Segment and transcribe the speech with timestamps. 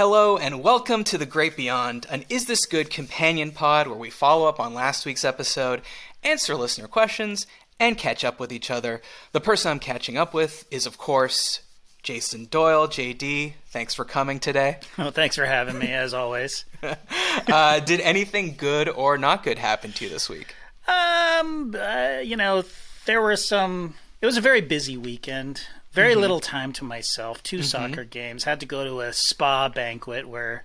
[0.00, 4.08] Hello and welcome to The Great Beyond, an Is This Good companion pod where we
[4.08, 5.82] follow up on last week's episode,
[6.24, 7.46] answer listener questions,
[7.78, 9.02] and catch up with each other.
[9.32, 11.60] The person I'm catching up with is, of course,
[12.02, 12.88] Jason Doyle.
[12.88, 14.78] JD, thanks for coming today.
[14.96, 16.64] Well, thanks for having me, as always.
[17.52, 20.54] uh, did anything good or not good happen to you this week?
[20.88, 22.64] Um, uh, you know,
[23.04, 23.96] there were some.
[24.22, 25.66] It was a very busy weekend.
[25.92, 26.20] Very Mm-hmm.
[26.20, 27.42] little time to myself.
[27.42, 28.44] 2 soccer games.
[28.44, 30.64] Had to go to a spa banquet where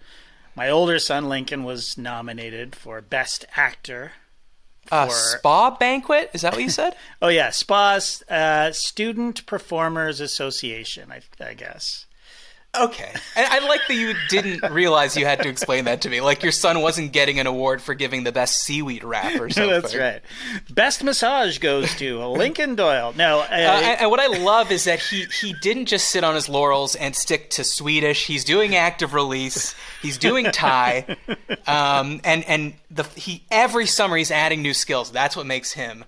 [0.55, 4.13] my older son Lincoln was nominated for best actor.
[4.91, 6.29] A For- spa banquet?
[6.33, 6.95] Is that what you said?
[7.21, 11.11] Oh yeah, SPA's uh, Student Performers Association.
[11.11, 12.05] I, I guess.
[12.83, 13.11] Okay.
[13.35, 16.21] And I like that you didn't realize you had to explain that to me.
[16.21, 19.69] Like your son wasn't getting an award for giving the best seaweed wrap or something.
[19.69, 20.21] That's right.
[20.71, 23.13] Best massage goes to Lincoln Doyle.
[23.15, 26.23] No, uh, Uh, and, and what I love is that he he didn't just sit
[26.23, 28.25] on his laurels and stick to Swedish.
[28.27, 29.75] He's doing active release.
[30.01, 31.17] He's doing Thai,
[31.67, 35.11] um, and and the he every summer he's adding new skills.
[35.11, 36.05] That's what makes him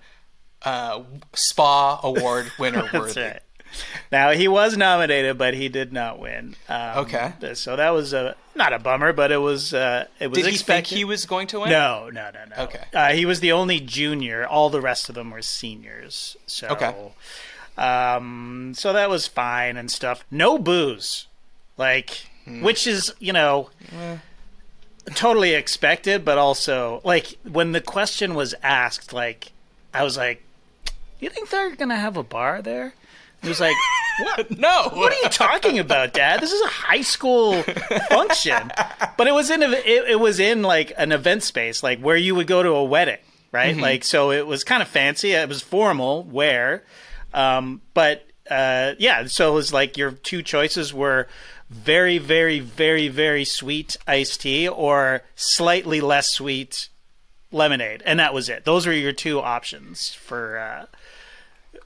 [0.62, 1.02] uh,
[1.34, 2.98] spa award winner worthy.
[2.98, 3.42] That's right.
[4.10, 6.56] Now he was nominated, but he did not win.
[6.68, 7.32] Um, Okay.
[7.54, 10.52] so that was a not a bummer, but it was uh, it was Did he
[10.54, 10.88] expected.
[10.90, 11.70] think he was going to win?
[11.70, 12.62] No, no, no, no.
[12.64, 12.84] Okay.
[12.94, 14.46] Uh, he was the only junior.
[14.46, 16.36] All the rest of them were seniors.
[16.46, 16.92] So, Okay.
[17.76, 20.24] um, so that was fine and stuff.
[20.30, 21.26] No booze,
[21.76, 22.62] like, Hmm.
[22.62, 23.70] which is you know.
[25.14, 29.52] Totally expected, but also like when the question was asked, like
[29.94, 30.42] I was like,
[31.18, 32.92] "You think they're gonna have a bar there?"
[33.42, 33.76] He was like,
[34.20, 34.50] "What?
[34.58, 34.90] No.
[34.92, 36.40] What are you talking about, Dad?
[36.40, 37.62] This is a high school
[38.08, 38.72] function."
[39.16, 42.16] But it was in a, it, it was in like an event space, like where
[42.16, 43.18] you would go to a wedding,
[43.52, 43.72] right?
[43.72, 43.82] Mm-hmm.
[43.82, 45.32] Like so, it was kind of fancy.
[45.32, 46.84] It was formal wear,
[47.32, 49.26] um, but uh, yeah.
[49.26, 51.28] So it was like your two choices were
[51.70, 56.88] very, very, very, very sweet iced tea or slightly less sweet
[57.52, 58.64] lemonade, and that was it.
[58.64, 60.58] Those were your two options for.
[60.58, 60.86] Uh,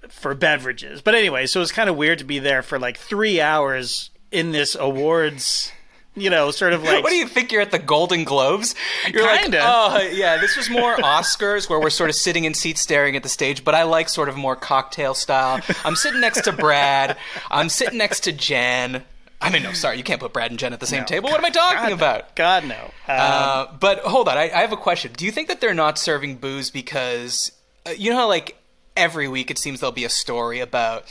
[0.09, 1.03] for beverages.
[1.03, 4.11] But anyway, so it was kind of weird to be there for like three hours
[4.31, 5.71] in this awards,
[6.15, 7.03] you know, sort of like.
[7.03, 7.53] What do you think?
[7.53, 8.75] You're at the Golden Globes?
[9.13, 9.59] You're Kinda.
[9.59, 13.17] like, oh yeah, this was more Oscars where we're sort of sitting in seats staring
[13.17, 15.61] at the stage, but I like sort of more cocktail style.
[15.85, 17.17] I'm sitting next to Brad.
[17.51, 19.05] I'm sitting next to Jen.
[19.41, 21.07] I mean, no, sorry, you can't put Brad and Jen at the same No.
[21.07, 21.29] table.
[21.29, 22.37] What am I talking God, about?
[22.37, 22.77] God no.
[22.77, 25.13] Um, Uh, but hold on, I, I have a question.
[25.17, 27.51] Do you think that they're not serving booze because
[27.85, 28.57] uh, you know how like
[28.97, 31.05] every week it seems there'll be a story about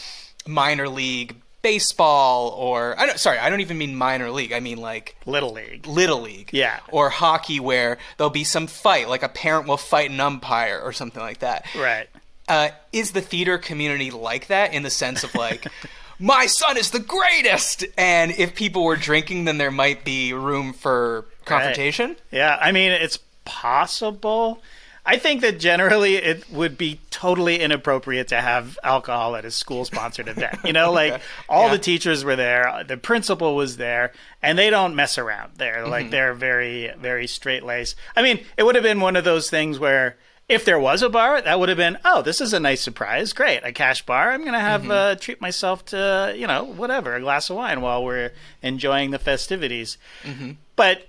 [0.48, 4.52] minor league baseball or I don't sorry, I don't even mean minor league.
[4.52, 5.86] I mean like Little League.
[5.86, 6.80] little league Yeah.
[6.90, 10.92] or hockey where there'll be some fight like a parent will fight an umpire or
[10.92, 12.08] something like that Right.
[12.48, 15.68] uh, is the theater community like that in the sense of like
[16.20, 20.74] my son is the greatest and if people were drinking then there might be room
[20.74, 24.60] for confrontation Yeah, I mean, it's possible.
[25.06, 29.84] I think that generally it would be totally inappropriate to have alcohol at a school
[29.86, 30.60] sponsored event.
[30.64, 31.72] You know, like all Yeah.
[31.74, 34.12] the teachers were there, the principal was there,
[34.44, 35.88] and they don't mess around there.
[35.88, 37.96] Like they're very, very straight laced.
[38.16, 40.18] I mean, it would have been one of those things where
[40.48, 43.32] if there was a bar, that would have been, oh, this is a nice surprise.
[43.32, 43.62] Great.
[43.64, 44.32] A cash bar.
[44.32, 47.80] I'm going to have, uh, treat myself to, you know, whatever, a glass of wine
[47.80, 49.98] while we're enjoying the festivities.
[50.76, 51.08] But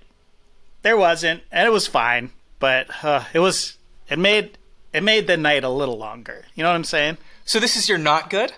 [0.81, 2.31] there wasn't, and it was fine.
[2.59, 3.77] But uh, it was
[4.09, 4.57] it made
[4.93, 6.45] it made the night a little longer.
[6.55, 7.17] You know what I'm saying?
[7.45, 8.53] so this is your not good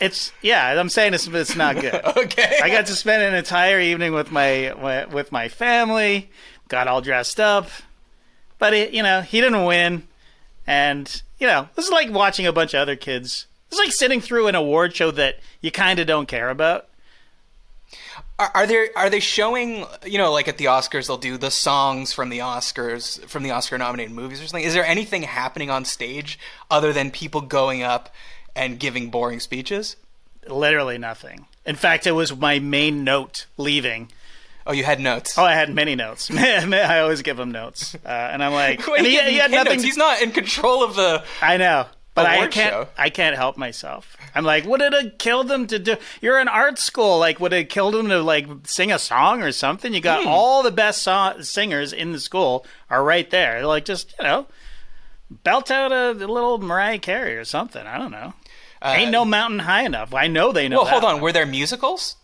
[0.00, 0.80] It's yeah.
[0.80, 1.94] I'm saying it's it's not good.
[2.16, 4.72] okay I got to spend an entire evening with my
[5.12, 6.30] with my family.
[6.68, 7.68] Got all dressed up,
[8.58, 10.06] but it, you know he didn't win,
[10.66, 13.46] and you know this is like watching a bunch of other kids.
[13.68, 16.88] It's like sitting through an award show that you kind of don't care about.
[18.40, 21.50] Are, are there are they showing you know like at the Oscars they'll do the
[21.50, 24.64] songs from the Oscars from the Oscar nominated movies or something?
[24.64, 26.38] Is there anything happening on stage
[26.70, 28.08] other than people going up
[28.56, 29.96] and giving boring speeches?
[30.48, 31.48] Literally nothing.
[31.66, 34.10] In fact, it was my main note leaving.
[34.66, 35.36] Oh, you had notes.
[35.36, 36.30] Oh, I had many notes.
[36.34, 39.50] I always give him notes, uh, and I'm like, Wait, and he, give he had
[39.50, 39.82] nothing.
[39.82, 41.24] He's not in control of the.
[41.42, 42.72] I know, but I can't.
[42.72, 42.88] show.
[42.98, 44.16] I can't help myself.
[44.34, 45.96] I'm like, would it have killed them to do?
[46.20, 47.18] You're in art school.
[47.18, 49.94] Like, would it have killed them to like sing a song or something?
[49.94, 53.64] You got all the best so- singers in the school are right there.
[53.66, 54.46] Like, just you know,
[55.30, 57.86] belt out a, a little Mariah Carey or something.
[57.86, 58.34] I don't know.
[58.82, 60.14] Ain't no mountain high enough.
[60.14, 60.80] I know they know.
[60.80, 61.14] Uh, Well, hold on.
[61.14, 61.22] one.
[61.22, 62.16] Were there musicals?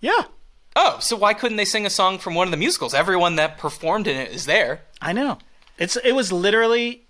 [0.00, 0.22] Yeah,
[0.76, 2.94] Oh, so why couldn't they sing a song from one of the musicals?
[2.94, 4.82] Everyone that performed in it is there.
[5.02, 5.38] I know.
[5.78, 7.06] It's it was literally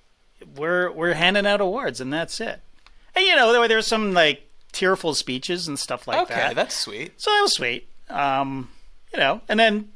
[0.57, 2.61] we're we're handing out awards and that's it.
[3.15, 6.35] And you know there were there were some like tearful speeches and stuff like Okay,
[6.35, 6.45] that.
[6.47, 7.13] Okay, that's sweet.
[7.21, 7.89] so that was sweet.
[8.09, 8.71] Um,
[9.13, 9.91] you know, and then.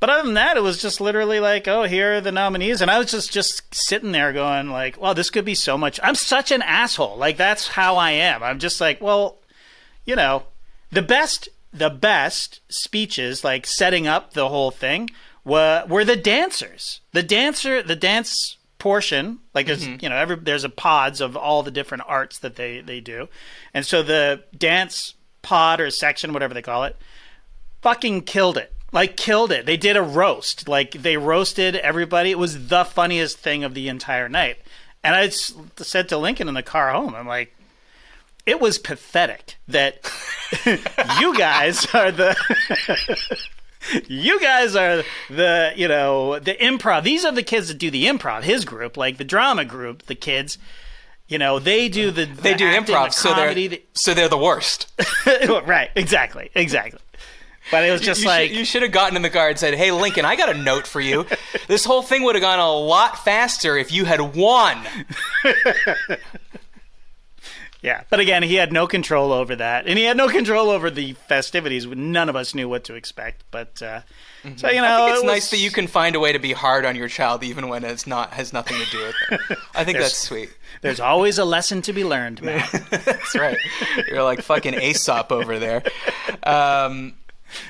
[0.00, 2.90] But other than that, it was just literally like, oh, here are the nominees, and
[2.90, 6.00] I was just just sitting there going like, well, this could be so much.
[6.02, 7.16] I'm such an asshole.
[7.16, 8.42] Like that's how I am.
[8.42, 9.38] I'm just like, well,
[10.04, 10.42] you know,
[10.90, 15.08] the best the best speeches, like setting up the whole thing,
[15.44, 17.00] were were the dancers.
[17.12, 20.02] The dancer, the dance portion, like there's mm-hmm.
[20.02, 23.28] you know every there's a pods of all the different arts that they they do,
[23.72, 26.96] and so the dance pod or section, whatever they call it,
[27.80, 28.72] fucking killed it.
[28.90, 29.66] Like killed it.
[29.66, 30.68] They did a roast.
[30.68, 32.32] Like they roasted everybody.
[32.32, 34.58] It was the funniest thing of the entire night.
[35.04, 37.54] And i said to Lincoln in the car home, I'm like,
[38.46, 40.10] it was pathetic that
[41.20, 42.36] you guys are the
[44.08, 48.06] you guys are the you know the improv these are the kids that do the
[48.06, 50.58] improv his group like the drama group the kids
[51.28, 54.92] you know they do the They do improv, so comedy, they're so they're the worst.
[55.66, 57.00] right exactly exactly
[57.70, 59.58] but it was just you like should, you should have gotten in the car and
[59.58, 61.26] said, "Hey, Lincoln, I got a note for you.
[61.68, 64.84] This whole thing would have gone a lot faster if you had won."
[67.82, 70.90] yeah but again he had no control over that and he had no control over
[70.90, 74.00] the festivities none of us knew what to expect but uh
[74.56, 75.02] so you know Mm-hmm.
[75.02, 76.96] I think it's it nice that you can find a way to be hard on
[76.96, 79.14] your child even when it's not has nothing to do with
[79.50, 79.58] it.
[79.74, 80.50] I think that's sweet.
[80.80, 83.58] there's always a lesson to be learned man That's right.
[84.08, 85.82] You're like fucking Aesop over there.
[86.42, 87.14] Um,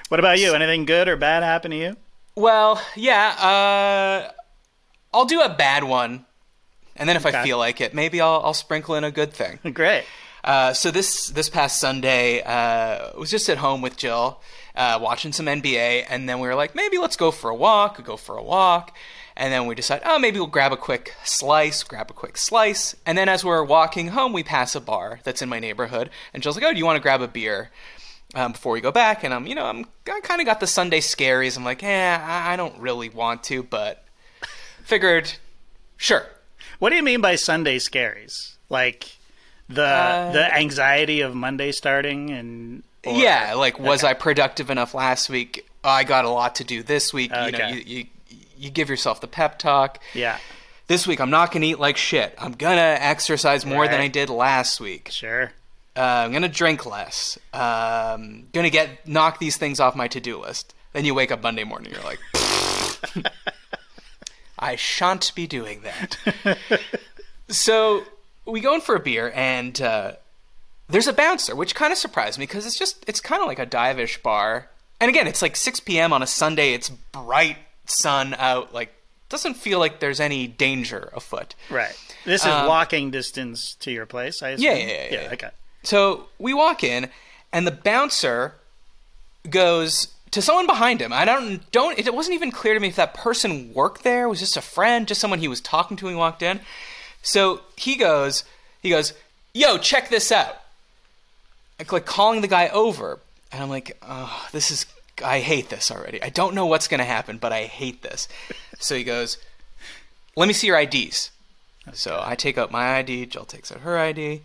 [0.09, 1.97] what about you anything good or bad happen to you
[2.35, 3.29] well, yeah.
[3.39, 4.33] Uh,
[5.13, 6.25] I'll do a bad one,
[6.97, 9.59] and then if I feel like it, maybe I'll, I'll sprinkle in a good thing.
[9.73, 10.05] great
[10.45, 14.41] Uh, so this this past Sunday, uh, was just at home with Jill,
[14.75, 18.03] uh, watching some NBA, and then we were like, maybe let's go for a walk.
[18.05, 18.97] Go for a walk,
[19.37, 21.85] and then we decide, oh, maybe we'll grab a quick slice.
[21.85, 25.43] Grab a quick slice, and then as we're walking home, we pass a bar that's
[25.43, 27.71] in my neighborhood, and Jill's like, oh, do you want to grab a beer?
[28.35, 30.67] Um, before we go back, and I'm, you know, I'm, I kind of got the
[30.67, 31.59] Sunday scaries.
[31.59, 34.07] I'm like, eh, I, I don't really want to, but
[34.85, 35.35] figured,
[35.99, 36.27] sure.
[36.83, 38.55] What do you mean by Sunday scaries?
[38.69, 39.17] Like
[39.69, 44.93] the Uh, the anxiety of Monday starting and or- yeah, like was I productive enough
[44.93, 45.65] last week?
[45.85, 47.31] I got a lot to do this week.
[47.31, 48.07] You know, you, you
[48.59, 50.01] you give yourself the pep talk.
[50.13, 50.39] yeah,
[50.89, 52.35] This week I'm not gonna eat like shit.
[52.37, 55.09] I'm gonna exercise more than I did last week.
[55.13, 55.53] sure.
[55.97, 57.39] Uh, I'm gonna drink less.
[57.53, 60.75] Um, gonna get knock these things off my to do list.
[60.95, 62.19] Then you wake up Monday morning, you're like,
[64.63, 66.59] I shan't be doing that.
[67.49, 68.05] so
[68.47, 70.13] we go in for a beer, and uh,
[70.89, 73.59] there's a bouncer, which kind of surprised me because it's just it's kind of like
[73.59, 74.69] a dive-ish bar.
[75.01, 76.13] And again, it's like 6 p.m.
[76.13, 76.75] on a Sunday.
[76.75, 78.73] It's bright sun out.
[78.73, 78.95] Like
[79.29, 81.55] doesn't feel like there's any danger afoot.
[81.69, 81.99] Right.
[82.25, 84.43] This is walking distance to your place.
[84.43, 84.71] I assume.
[84.71, 85.33] Um, Yeah, yeah, yeah, yeah.
[85.33, 85.51] Okay.
[85.83, 87.11] So we walk in,
[87.53, 88.55] and the bouncer
[89.51, 91.13] goes to someone behind him.
[91.13, 91.99] I don't don't.
[91.99, 95.07] It wasn't even clear to me if that person worked there, was just a friend,
[95.07, 96.61] just someone he was talking to when he walked in.
[97.23, 98.45] So he goes,
[98.83, 99.13] he goes,
[99.55, 100.57] "Yo, check this out."
[101.79, 103.21] Like, like calling the guy over,
[103.53, 104.87] and I'm like, "Oh, this is."
[105.23, 106.21] I hate this already.
[106.23, 108.27] I don't know what's gonna happen, but I hate this.
[108.79, 109.39] So he goes,
[110.35, 111.31] "Let me see your IDs."
[111.93, 113.27] So I take out my ID.
[113.27, 114.43] Jill takes out her ID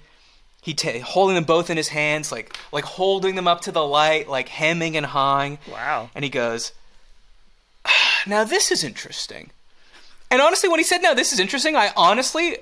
[0.67, 3.85] he ta holding them both in his hands, like like holding them up to the
[3.85, 5.59] light, like hemming and hawing.
[5.71, 6.09] Wow.
[6.13, 6.73] And he goes,
[8.27, 9.51] "Now this is interesting."
[10.29, 12.57] And honestly, when he said, "Now this is interesting," I honestly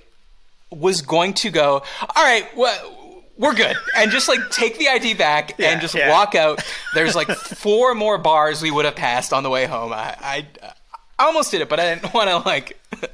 [0.70, 1.82] was going to go,
[2.16, 5.96] "All right, well, we're good," and just like take the ID back Yeah, and just
[5.96, 6.12] yeah.
[6.12, 6.64] walk out.
[6.94, 9.92] There's like four more bars we would have passed on the way home.
[9.94, 10.46] I I,
[11.18, 12.80] I almost did it, but I didn't want to like.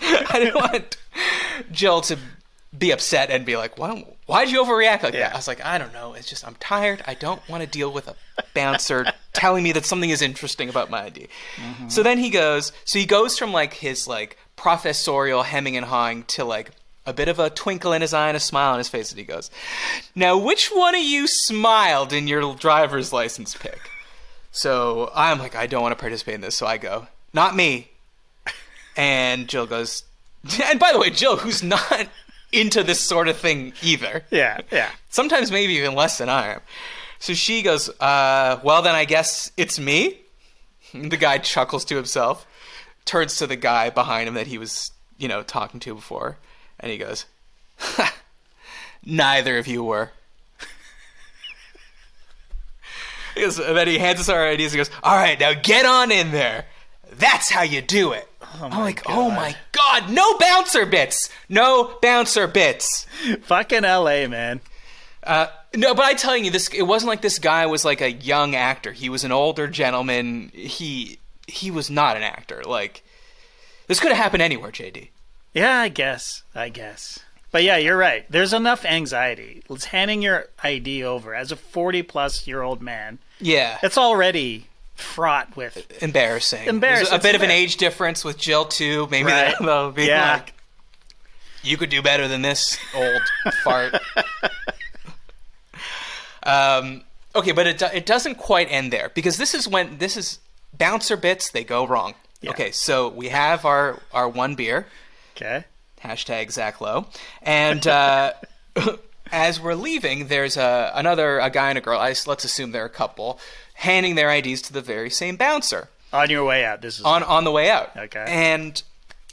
[0.00, 0.96] I didn't want
[1.70, 2.18] Jill to
[2.76, 4.04] be upset and be like, "Why?
[4.26, 5.20] Why'd you overreact like Yeah.
[5.28, 6.14] that?" I was like, "I don't know.
[6.14, 7.02] It's just I'm tired.
[7.06, 8.16] I don't want to deal with a
[8.54, 11.88] bouncer telling me that something is interesting about my ID." Mm-hmm.
[11.88, 12.72] So then he goes.
[12.84, 16.70] So he goes from like his like professorial hemming and hawing to like
[17.06, 19.18] a bit of a twinkle in his eye and a smile on his face, and
[19.18, 19.50] he goes,
[20.14, 23.78] "Now, which one of you smiled in your driver's license pic?"
[24.52, 27.90] So I'm like, I don't want to participate in this, so I go, "Not me."
[28.96, 30.04] And Jill goes,
[30.64, 32.06] and by the way, Jill, who's not
[32.54, 34.24] into this sort of thing either.
[34.30, 34.60] Yeah.
[34.70, 34.90] Yeah.
[35.10, 36.60] Sometimes maybe even less than I am.
[37.18, 40.18] So she goes, uh, well, then I guess it's me.
[40.92, 42.46] The guy chuckles to himself,
[43.04, 46.36] turns to the guy behind him that he was, you know, talking to before,
[46.78, 47.26] and he goes,
[49.04, 50.12] neither of you were.
[53.34, 55.84] He goes, and then he hands us our IDs and goes, all right, now get
[55.84, 56.66] on in there.
[57.18, 58.28] That's how you do it.
[58.60, 63.06] I'm like, oh my god, no bouncer bits, no bouncer bits.
[63.42, 64.26] Fucking L.A.
[64.28, 64.60] man.
[65.22, 68.12] Uh, No, but I telling you, this it wasn't like this guy was like a
[68.12, 68.92] young actor.
[68.92, 70.50] He was an older gentleman.
[70.54, 72.62] He he was not an actor.
[72.64, 73.02] Like
[73.88, 75.08] this could have happened anywhere, JD.
[75.52, 76.42] Yeah, I guess.
[76.54, 77.18] I guess.
[77.50, 78.24] But yeah, you're right.
[78.30, 79.62] There's enough anxiety.
[79.70, 83.18] It's handing your ID over as a 40 plus year old man.
[83.40, 86.02] Yeah, It's already fraught with.
[86.02, 86.66] embarrassing.
[86.66, 87.06] Embarrassing.
[87.10, 89.06] There's a bit of an age difference with Jill too.
[89.10, 89.54] Maybe Right.
[89.58, 90.34] that, that'll be Yeah.
[90.34, 90.54] like
[91.62, 93.22] you could do better than this old
[93.62, 93.94] fart.
[96.46, 100.38] Um, okay, but it it doesn't quite end there because this is when this is
[100.76, 102.14] bouncer bits they go wrong.
[102.42, 102.50] Yeah.
[102.50, 104.86] Okay, so we have our our one beer.
[105.36, 105.64] Okay.
[106.02, 107.06] hashtag Zach Lowe.
[107.42, 108.34] And uh,
[109.34, 111.98] as we're leaving, there's a, another a guy and a girl.
[111.98, 113.38] I, let's assume they're a couple,
[113.74, 117.04] handing their IDs to the very same bouncer On your way out, this is.
[117.04, 117.96] on on the way out.
[117.96, 118.24] Okay.
[118.28, 118.82] And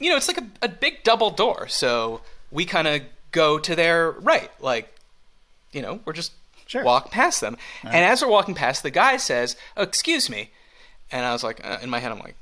[0.00, 3.74] you know, it's like a, a big double door, so we kind of go to
[3.76, 4.92] their right, like
[5.72, 6.32] you know, we're just
[6.66, 6.84] Sure.
[6.84, 7.56] walk past them.
[7.82, 10.50] And as we're walking past, the guy says, oh, "Excuse me,"
[11.10, 12.34] and I was like, uh, in my head, I'm like.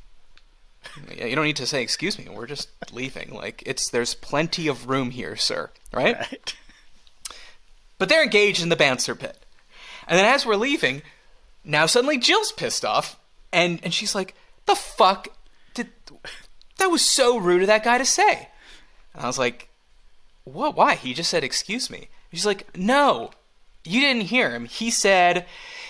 [1.17, 2.27] "Yeah, You don't need to say excuse me.
[2.31, 3.35] We're just leaving.
[3.35, 5.71] Like it's there's plenty of room here, sir.
[5.93, 6.17] Right?
[6.17, 6.55] Right.
[8.01, 9.37] But they're engaged in the bouncer pit.
[10.09, 11.03] And then as we're leaving,
[11.63, 13.21] now suddenly Jill's pissed off
[13.53, 15.29] and and she's like, "The fuck
[15.75, 15.91] did
[16.79, 18.49] that was so rude of that guy to say."
[19.13, 19.69] And I was like,
[20.45, 20.75] "What?
[20.75, 20.95] Why?
[20.95, 23.33] He just said excuse me." She's like, "No.
[23.85, 24.65] You didn't hear him.
[24.65, 25.45] He said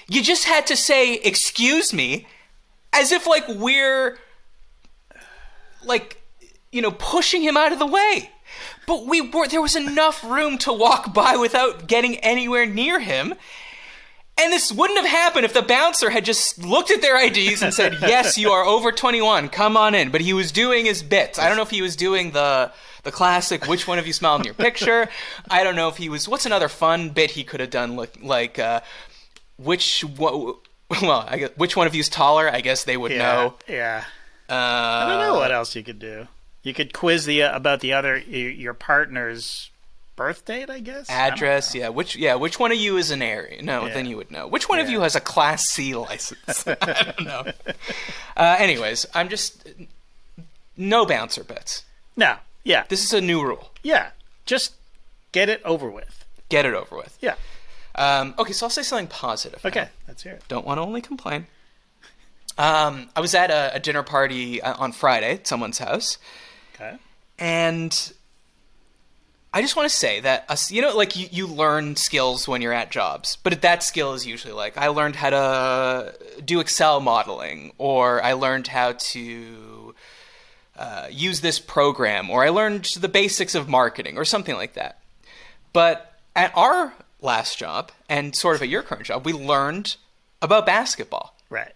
[0.09, 2.27] you just had to say excuse me
[2.93, 4.19] as if like we're
[5.85, 6.21] like
[6.73, 8.31] you know pushing him out of the way
[8.87, 13.35] but we were there was enough room to walk by without getting anywhere near him
[14.39, 17.75] and this wouldn't have happened if the bouncer had just looked at their IDs and
[17.75, 19.51] said, "Yes, you are over 21.
[19.51, 21.39] Come on in." But he was doing his bits.
[21.39, 24.41] I don't know if he was doing the the classic "Which one of you smiled
[24.41, 25.11] in your picture?"
[25.51, 26.27] I don't know if he was.
[26.27, 27.97] What's another fun bit he could have done?
[27.97, 28.81] Like, like uh,
[29.59, 30.55] which one?
[31.03, 32.49] Well, I guess, which one of you's taller?
[32.51, 33.19] I guess they would Yeah.
[33.19, 33.55] know.
[33.69, 34.05] Yeah.
[34.49, 36.27] Uh, I don't know what else you could do.
[36.63, 39.71] You could quiz the uh, about the other your partner's
[40.17, 41.09] birth date, I guess.
[41.09, 43.95] I address yeah which yeah which one of you is an area no Yeah.
[43.95, 46.75] then you would know which one of you has a class c license i
[47.17, 47.45] don't know
[48.37, 49.67] uh, anyways i'm just
[50.77, 51.85] no bouncer bets
[52.17, 52.37] No.
[52.65, 52.85] Yeah.
[52.91, 54.11] this is a new rule Yeah.
[54.45, 54.75] Just
[55.33, 56.27] get it over with.
[56.51, 57.37] get it over with Yeah.
[57.95, 59.69] um, okay so i'll say something positive now.
[59.69, 59.89] Okay.
[60.07, 60.43] Let's hear it.
[60.49, 61.47] don't want to only complain
[62.59, 66.19] um, i was at a, a dinner party uh, on friday at someone's house
[66.81, 66.97] Okay.
[67.39, 68.13] And
[69.53, 72.63] I just want to say that us, you know, like you, you learn skills when
[72.63, 77.01] you're at jobs, but that skill is usually like I learned how to do Excel
[77.01, 79.95] modeling, or I learned how to
[80.77, 85.01] uh, use this program, or I learned the basics of marketing, or something like that.
[85.73, 89.97] But at our last job, and sort of at your current job, we learned
[90.41, 91.35] about basketball.
[91.51, 91.73] Right.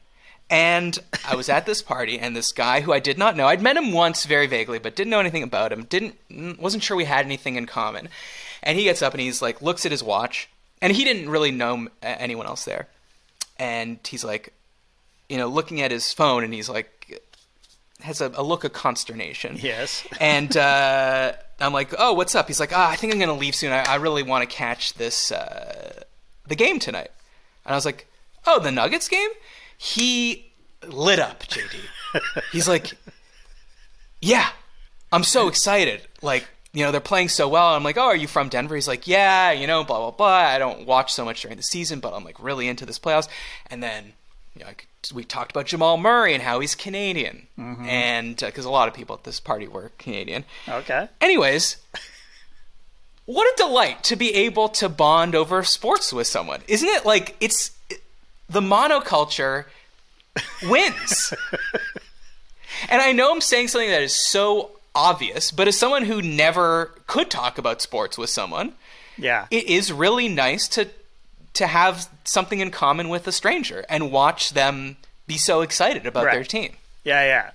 [0.54, 0.96] And
[1.26, 3.76] I was at this party, and this guy who I did not know, I'd met
[3.76, 5.82] him once very vaguely, but didn't know anything about him.
[5.82, 6.16] Didn't
[6.60, 8.08] wasn't sure we had anything in common.
[8.62, 10.48] And he gets up and he's like, looks at his watch,
[10.80, 12.86] and he didn't really know anyone else there.
[13.58, 14.52] And he's like,
[15.28, 17.20] you know, looking at his phone, and he's like,
[18.02, 19.58] has a, a look of consternation.
[19.60, 20.06] Yes.
[20.20, 22.46] And uh, I'm like, oh, what's up?
[22.46, 23.72] He's like, ah, I think I'm gonna leave soon.
[23.72, 26.04] I, I really want to catch this uh,
[26.46, 27.10] the game tonight.
[27.66, 28.06] And I was like,
[28.46, 29.30] oh, the Nuggets game?
[29.78, 30.52] He
[30.86, 31.76] lit up, JD.
[32.52, 32.92] He's like,
[34.20, 34.48] yeah,
[35.12, 36.02] I'm so excited.
[36.22, 37.74] Like, you know, they're playing so well.
[37.74, 38.74] I'm like, oh, are you from Denver?
[38.74, 40.26] He's like, yeah, you know, blah blah blah.
[40.26, 43.28] I don't watch so much during the season, but I'm like really into this playoffs.
[43.68, 44.12] And then,
[44.56, 47.84] you know, I could- we talked about Jamal Murray and how he's Canadian, mm-hmm.
[47.84, 50.44] and uh, because a lot of people at this party were Canadian.
[50.66, 51.08] Okay.
[51.20, 51.76] Anyways,
[53.26, 56.62] what a delight to be able to bond over sports with someone.
[56.68, 57.72] Isn't it like it's
[58.48, 59.64] the monoculture
[60.62, 61.32] wins?
[62.88, 66.92] and I know I'm saying something that is so obvious, but as someone who never
[67.06, 68.74] could talk about sports with someone,
[69.18, 69.46] Yeah.
[69.50, 70.88] it is really nice to
[71.54, 74.96] to have something in common with a stranger and watch them
[75.28, 76.72] be so excited about their team.
[77.04, 77.50] Yeah, yeah.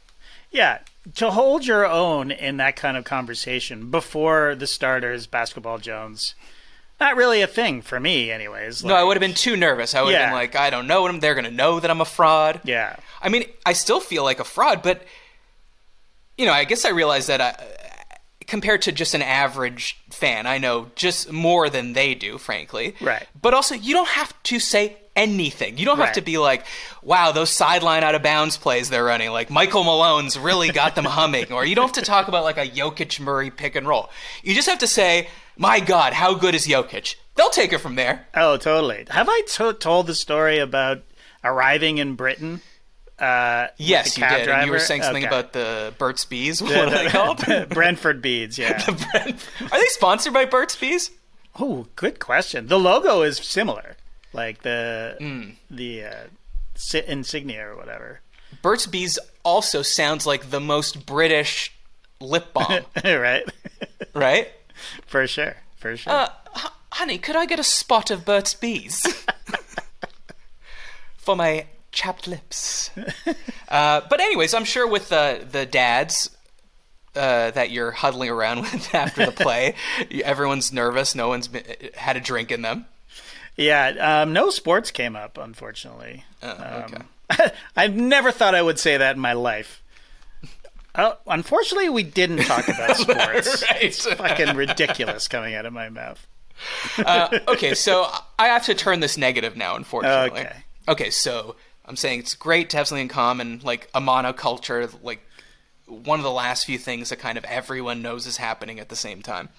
[0.52, 0.78] Yeah.
[1.16, 6.34] To hold your own in that kind of conversation before the starters, Basketball Jones,
[7.00, 8.84] not really a thing for me, anyways.
[8.84, 9.96] No, I would have been too nervous.
[9.96, 10.28] I would have Yeah.
[10.28, 11.20] been like, I don't know them.
[11.20, 12.62] They're going to know that I'm a fraud.
[12.64, 12.96] Yeah.
[13.22, 15.04] I mean, I still feel like a fraud, but
[16.38, 17.56] you know, I guess I realize that I,
[18.48, 22.96] compared to just an average fan, I know just more than they do, frankly.
[23.02, 23.28] Right.
[23.40, 25.78] But also, you don't have to say anything.
[25.78, 26.66] You don't have to be like,
[27.04, 31.06] wow, those sideline out of bounds plays they're running, like Michael Malone's really got them
[31.06, 31.52] humming.
[31.52, 34.10] Or you don't have to talk about like a Jokic Murray pick and roll.
[34.44, 37.16] You just have to say, my God, how good is Jokic?
[37.36, 38.28] They'll take it from there.
[38.34, 39.06] Oh, totally.
[39.10, 41.04] Have I to- told the story about
[41.44, 42.62] arriving in Britain?
[43.18, 44.48] Uh, Yes, you did.
[44.48, 45.36] And you were saying something Okay.
[45.36, 46.62] about the Burt's Bees.
[46.64, 47.44] What are they called?
[47.70, 48.58] Brentford beads.
[48.58, 48.82] Yeah.
[49.16, 51.12] are they sponsored by Burt's Bees?
[51.62, 52.68] oh, good question.
[52.68, 53.98] The logo is similar,
[54.34, 55.50] like the Hmm.
[55.70, 56.24] the uh,
[57.08, 58.22] insignia or whatever.
[58.62, 61.74] Burt's Bees also sounds like the most British
[62.20, 63.44] lip balm, right?
[64.14, 64.50] right?
[65.06, 65.58] For sure.
[65.78, 66.12] For sure.
[66.12, 69.02] Uh, h- honey, could I get a spot of Burt's Bees
[71.18, 72.92] for my chapped lips?
[73.68, 76.36] Uh, but anyways, I'm sure with the the dads
[77.16, 79.76] uh, that you're huddling around with after the play,
[80.24, 81.16] everyone's nervous.
[81.16, 81.64] No one's been,
[81.96, 82.86] had a drink in them.
[83.60, 84.22] Yeah.
[84.22, 86.24] Um, no sports came up, unfortunately.
[86.42, 86.98] Oh, okay.
[87.38, 89.84] Um, I never thought I would say that in my life.
[90.96, 93.64] Oh, unfortunately, we didn't talk about sports.
[93.64, 93.84] Right.
[93.84, 96.26] It's fucking ridiculous coming out of my mouth.
[96.98, 100.42] Uh, okay, so I have to turn this negative now, unfortunately.
[100.42, 100.56] Okay.
[100.88, 105.22] Okay, so I'm saying it's great to have something in common, like a monoculture, like
[105.86, 108.96] one of the last few things that kind of everyone knows is happening at the
[108.96, 109.50] same time.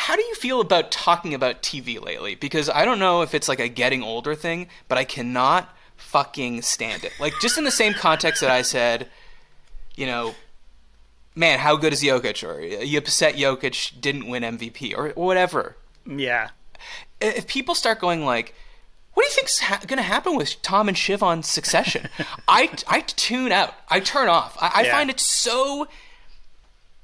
[0.00, 2.34] How do you feel about talking about TV lately?
[2.34, 6.62] Because I don't know if it's like a getting older thing, but I cannot fucking
[6.62, 7.12] stand it.
[7.20, 9.08] Like just in the same context that I said,
[9.96, 10.34] you know,
[11.34, 12.42] man, how good is Jokic?
[12.48, 15.76] Or you upset Jokic didn't win MVP or whatever.
[16.06, 16.48] Yeah.
[17.20, 18.54] If people start going like,
[19.12, 22.08] what do you think's ha- going to happen with Tom and Shiv on Succession?
[22.48, 23.74] I, I tune out.
[23.90, 24.56] I turn off.
[24.60, 24.92] I, I Yeah.
[24.92, 25.88] find it so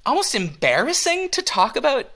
[0.07, 2.09] almost embarrassing to talk about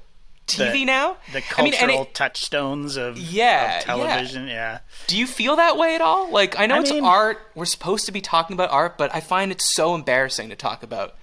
[0.57, 1.17] TV The- now.
[1.33, 4.49] The I mean, cultural it- touchstones of, Yeah, of television.
[4.49, 4.79] Yeah.
[5.07, 6.31] do you feel that way at all?
[6.31, 7.39] Like, I know I it's mean- art.
[7.55, 10.83] We're supposed to be talking about art, but I find it so embarrassing to talk
[10.83, 11.15] about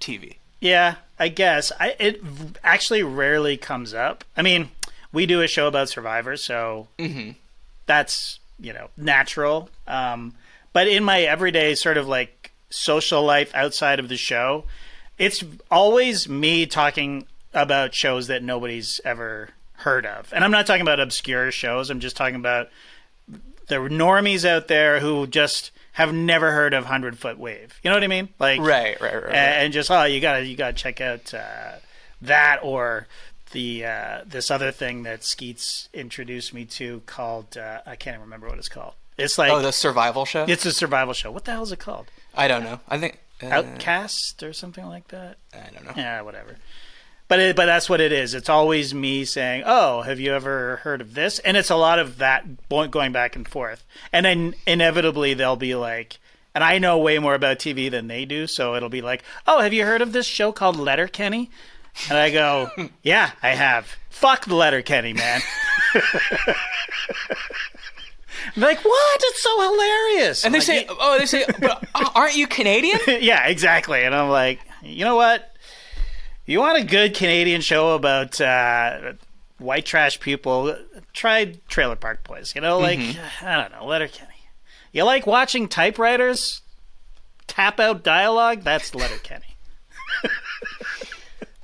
[0.00, 0.36] TV.
[0.60, 1.70] Yeah, I guess.
[1.78, 2.22] I, it
[2.64, 4.24] actually rarely comes up.
[4.36, 4.70] I mean,
[5.12, 6.88] we do a show about Survivor, so
[7.86, 9.68] that's, you know, natural.
[9.86, 10.34] Um,
[10.72, 14.64] but in my everyday sort of like social life outside of the show,
[15.18, 20.32] it's always me talking about shows that nobody's ever heard of.
[20.32, 22.68] And I'm not talking about obscure shows, I'm just talking about
[23.68, 27.80] the normies out there who just have never heard of Hundred Foot Wave.
[27.82, 28.28] You know what I mean?
[28.38, 29.34] Like Right, right, right, right.
[29.34, 31.72] and, just oh, you gotta you gotta check out uh,
[32.22, 33.06] that or
[33.52, 38.22] the uh, this other thing that Skeets introduced me to called uh, I can't even
[38.22, 38.94] remember what it's called.
[39.18, 40.44] It's like Oh, the survival show?
[40.46, 41.30] it's a survival show.
[41.32, 42.06] What the hell is it called?
[42.34, 42.80] I don't know.
[42.88, 43.18] I think.
[43.42, 45.36] Uh, Outcast or something like that.
[45.52, 45.92] I don't know.
[45.96, 46.56] Yeah, whatever.
[47.28, 48.34] But it, but that's what it is.
[48.34, 51.98] It's always me saying, "Oh, have you ever heard of this?" And it's a lot
[51.98, 53.84] of that going back and forth.
[54.12, 56.18] And then inevitably they'll be like,
[56.54, 59.60] and I know way more about TV than they do, so it'll be like, "Oh,
[59.60, 61.50] have you heard of this show called Letterkenny?"
[62.08, 62.70] And I go,
[63.02, 65.42] "Yeah, I have." Fuck the Letterkenny, man.
[68.56, 69.20] Like, what?
[69.24, 70.44] It's so hilarious.
[70.44, 71.84] And they I'm say, like, "Oh, they say, but
[72.14, 74.02] aren't you Canadian?" yeah, exactly.
[74.04, 75.55] And I'm like, you know what?
[76.46, 79.14] You want a good Canadian show about uh,
[79.58, 80.76] white trash people?
[81.12, 82.54] Try Trailer Park Boys.
[82.54, 83.00] You know, like
[83.42, 84.30] I don't know, Letterkenny.
[84.92, 86.62] You like watching typewriters
[87.48, 88.62] tap out dialogue?
[88.62, 89.56] That's Letterkenny.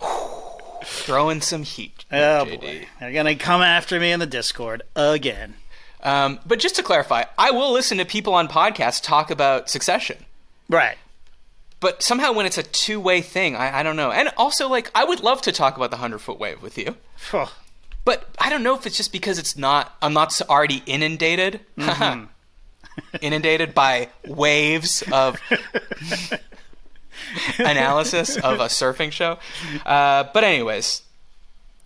[0.85, 2.05] Throwing some heat.
[2.11, 2.61] Oh JD.
[2.61, 5.55] boy, they're gonna come after me in the Discord again.
[6.03, 10.25] Um, but just to clarify, I will listen to people on podcasts talk about Succession.
[10.69, 10.97] Right.
[11.83, 14.13] But somehow, when it's a two-way thing, I, I don't know.
[14.13, 16.97] And also, like, I would love to talk about the hundred-foot wave with you.
[17.17, 17.47] Phew.
[18.05, 19.93] But I don't know if it's just because it's not.
[20.01, 21.61] I'm not already inundated.
[23.21, 25.41] inundated by waves of
[27.59, 29.39] analysis of a surfing show.
[29.85, 31.03] Uh, but anyways,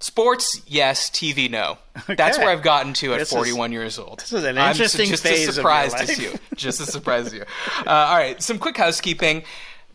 [0.00, 1.78] sports yes, TV no.
[2.06, 4.20] That's where I've gotten to at This is- 41 years old.
[4.20, 6.10] This is an I'm interesting just phase of as your surprised life.
[6.10, 6.32] as you.
[6.54, 7.44] Just as surprised as you.
[7.86, 9.42] Uh, all right, some quick housekeeping.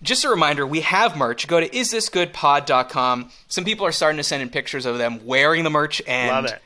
[0.03, 1.47] Just a reminder, we have merch.
[1.47, 3.31] Go to isthisgoodpod.com.
[3.47, 6.45] Some people are starting to send in pictures of them wearing the merch and Love
[6.45, 6.61] it.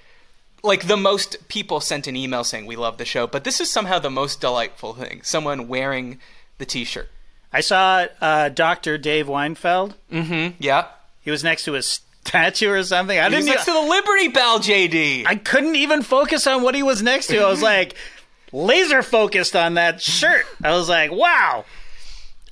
[0.63, 3.69] like the most people sent an email saying we love the show, but this is
[3.71, 5.21] somehow the most delightful thing.
[5.23, 6.19] Someone wearing
[6.59, 7.09] the t-shirt.
[7.51, 8.97] I saw uh, Dr.
[8.97, 9.93] Dave Weinfeld.
[10.59, 10.87] Yeah.
[11.21, 13.17] He was next to a statue or something.
[13.17, 13.45] I He's didn't.
[13.47, 15.25] next even- to the Liberty Bell, JD.
[15.27, 17.37] I couldn't even focus on what he was next to.
[17.39, 17.95] I was like
[18.53, 20.45] laser focused on that shirt.
[20.63, 21.65] I was like, wow.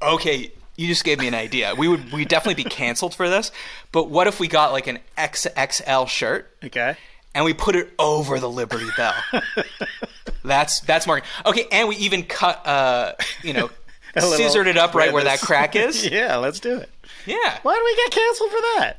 [0.02, 1.74] okay, you just gave me an idea.
[1.76, 3.52] We would we definitely be canceled for this.
[3.92, 6.96] But what if we got like an XXL shirt Okay.
[7.36, 9.14] and we put it over the Liberty Bell.
[10.44, 11.30] that's that's marketing.
[11.46, 13.70] Okay, and we even cut, uh, you know,
[14.18, 16.06] scissored it up right where that crack is.
[16.10, 16.90] yeah, let's do it.
[17.26, 17.60] Yeah.
[17.64, 18.94] Why do we get canceled for that?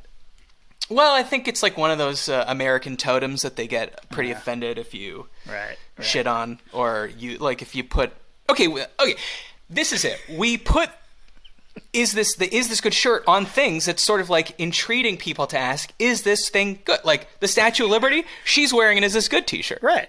[0.90, 4.30] Well, I think it's like one of those uh, American totems that they get pretty
[4.30, 5.76] offended if you Right.
[5.98, 6.06] right.
[6.06, 8.12] shit on or you like if you put
[8.50, 9.14] okay okay
[9.70, 10.90] this is it we put
[11.92, 15.46] is this the is this good shirt on things that's sort of like entreating people
[15.46, 19.12] to ask is this thing good like the statue of liberty she's wearing an is
[19.12, 20.08] this good t-shirt Right.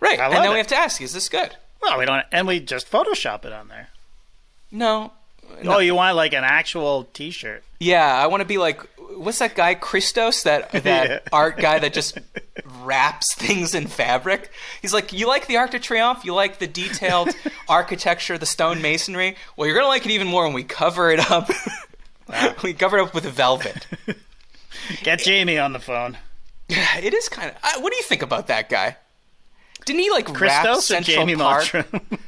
[0.00, 0.50] right and then it.
[0.50, 3.52] we have to ask is this good Well, we don't, and we just Photoshop it
[3.52, 3.88] on there.
[4.70, 5.12] no
[5.64, 7.62] Oh, you want like an actual T-shirt?
[7.80, 8.80] yeah i want to be like
[9.16, 11.18] what's that guy christos that that Yeah.
[11.32, 12.18] art guy that just
[12.82, 14.50] wraps things in fabric?
[14.80, 16.24] He's like you like the arc de triomphe?
[16.24, 17.30] You like the detailed
[17.68, 19.36] architecture the stone masonry?
[19.56, 21.50] Well you're gonna like it even more when we cover it up.
[22.62, 23.86] We cover it up with velvet.
[25.02, 26.16] Get Jamie on the phone.
[26.68, 28.96] Yeah, it is kind of uh, I, what do you think about that guy?
[29.84, 32.18] Didn't he like wrap Christos or central Jamie park Mottram?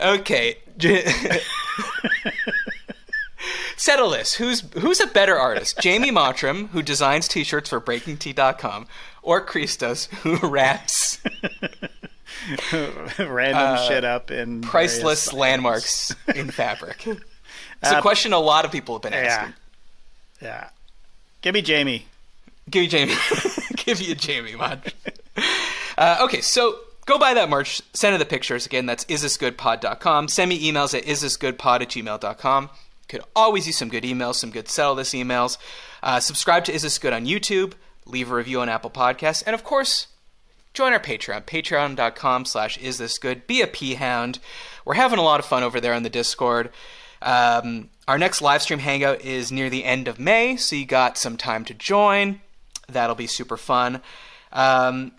[0.00, 0.58] Okay.
[3.76, 4.34] Settle this.
[4.34, 5.78] Who's who's a better artist?
[5.80, 8.86] Jamie mottram who designs t-shirts for breakingt.com
[9.22, 11.20] or christos who wraps
[13.18, 17.06] Random shit up in Uh, priceless landmarks in fabric.
[17.06, 19.54] It's a question a lot of people have been asking.
[20.40, 20.48] Yeah.
[20.48, 20.68] Yeah.
[21.42, 22.06] Give me Jamie.
[22.70, 23.14] give me jamie.
[23.76, 24.92] Give you jamie mod
[25.96, 27.80] uh, okay so go buy that merch.
[27.94, 28.86] Send her the pictures again.
[28.86, 32.70] That's isthisgoodpod.com send me emails at isthisgoodpod at gmail.com
[33.08, 35.56] could always use some good emails some good settle this emails.
[36.02, 37.72] Uh, subscribe to is this good on youtube.
[38.04, 39.42] Leave a review on apple podcasts.
[39.46, 40.08] And of course
[40.74, 41.44] join our patreon.
[41.44, 44.38] Patreon.com slash is this good be a p hound.
[44.84, 46.70] We're having a lot of fun over there on the discord.
[47.20, 51.18] Um, our next live stream hangout is near the end of may so you got
[51.18, 52.40] some time to join.
[52.88, 54.02] That'll be super fun.
[54.52, 55.12] Um,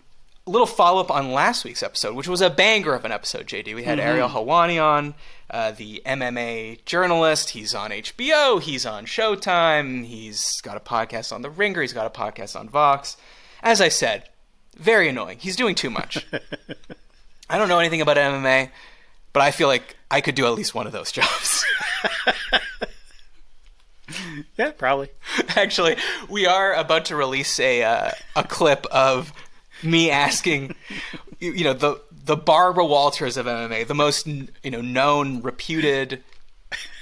[0.50, 3.74] little follow up on last week's episode, which was a banger of an episode, JD.
[3.74, 5.14] We had Ariel Helwani on,
[5.48, 7.50] uh, the MMA journalist.
[7.50, 12.06] He's on HBO, he's on Showtime, he's got a podcast on The Ringer, he's got
[12.06, 13.16] a podcast on Vox.
[13.62, 14.28] As I said,
[14.76, 15.38] very annoying.
[15.38, 16.26] He's doing too much.
[17.50, 18.70] I don't know anything about MMA,
[19.32, 21.64] but I feel like I could do at least one of those jobs.
[24.58, 25.08] Yeah, probably.
[25.56, 25.96] Actually,
[26.28, 29.32] we are about to release a uh, a clip of
[29.82, 30.74] me asking,
[31.38, 36.22] you, you know, the the Barbara Walters of MMA, the most you know known, reputed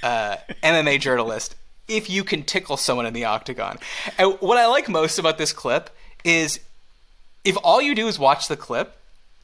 [0.03, 1.55] uh, MMA journalist,
[1.87, 3.77] if you can tickle someone in the octagon.
[4.17, 5.89] And what I like most about this clip
[6.23, 6.59] is
[7.43, 8.97] if all you do is watch the clip,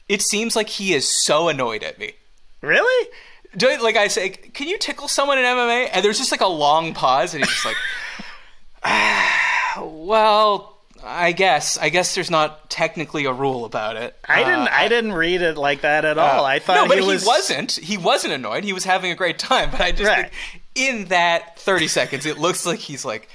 [0.08, 2.12] it seems like he is so annoyed at me.
[2.60, 3.10] Really?
[3.56, 5.90] Do like I say, can you tickle someone in MMA?
[5.92, 7.76] And there's just like a long pause, and he's just like,
[8.84, 10.75] ah, well,
[11.06, 11.78] I guess.
[11.78, 14.16] I guess there's not technically a rule about it.
[14.28, 14.68] I didn't.
[14.68, 16.44] Uh, I didn't read it like that at all.
[16.44, 17.24] I thought no, but he he, was.
[17.24, 17.72] wasn't.
[17.72, 18.64] He wasn't annoyed.
[18.64, 19.70] He was having a great time.
[19.76, 20.30] But I just Right.
[20.30, 23.28] think in that 30 seconds, it looks like he's like,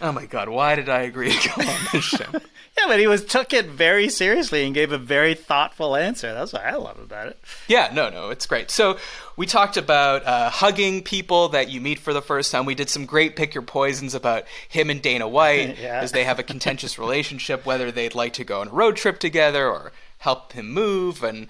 [0.00, 2.24] oh my god, why did I agree to go on this show?
[2.78, 6.34] Yeah, but he was took it very seriously and gave a very thoughtful answer.
[6.34, 7.38] That's what I love about it.
[7.68, 8.70] Yeah, no, no, it's great.
[8.70, 8.98] So
[9.34, 12.66] we talked about uh, hugging people that you meet for the first time.
[12.66, 16.00] We did some great pick your poisons about him and Dana White, Yeah.
[16.02, 19.20] as they have a contentious relationship, whether they'd like to go on a road trip
[19.20, 21.46] together or help him move and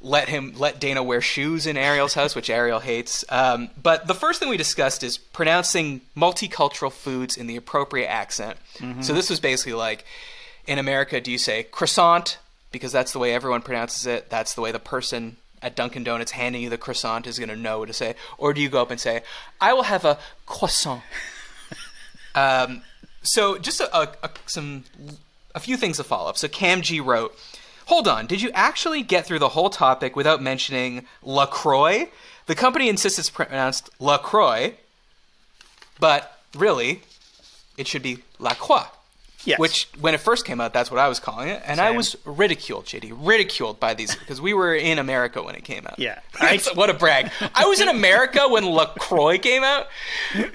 [0.00, 3.24] let him let Dana wear shoes in Ariel's house, which Ariel hates.
[3.28, 8.58] Um, but the first thing we discussed is pronouncing multicultural foods in the appropriate accent.
[9.02, 10.04] So this was basically like,
[10.66, 12.38] in America, do you say croissant
[12.70, 14.30] because that's the way everyone pronounces it?
[14.30, 17.56] That's the way the person at Dunkin' Donuts handing you the croissant is going to
[17.56, 19.22] know what to say, or do you go up and say,
[19.60, 21.02] "I will have a croissant"?
[22.34, 22.82] um,
[23.22, 24.84] so just a, a, a, some
[25.54, 26.38] a few things to follow up.
[26.38, 27.36] So Cam G wrote,
[27.88, 32.08] "Hold on, did you actually get through the whole topic without mentioning Lacroix?
[32.46, 34.74] The company insists it's pronounced Lacroix,
[36.00, 37.02] but really,
[37.76, 38.84] it should be Lacroix."
[39.44, 39.58] Yes.
[39.60, 42.16] Which, when it first came out, that's what I was calling it, and I was
[42.24, 45.98] ridiculed, JD, ridiculed by these because we were in America when it came out.
[45.98, 46.18] Yeah.
[46.40, 47.30] That's- what a brag!
[47.54, 49.86] I was in America when Lacroix came out.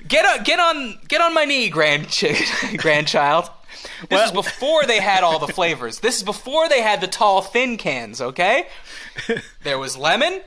[0.08, 2.08] Get on, get on, get on my knee, grand
[2.78, 3.50] grandchild.
[4.10, 6.00] This is before they had all the flavors.
[6.00, 8.22] This is before they had the tall, thin cans.
[8.22, 8.68] Okay,
[9.64, 10.42] there was lemon,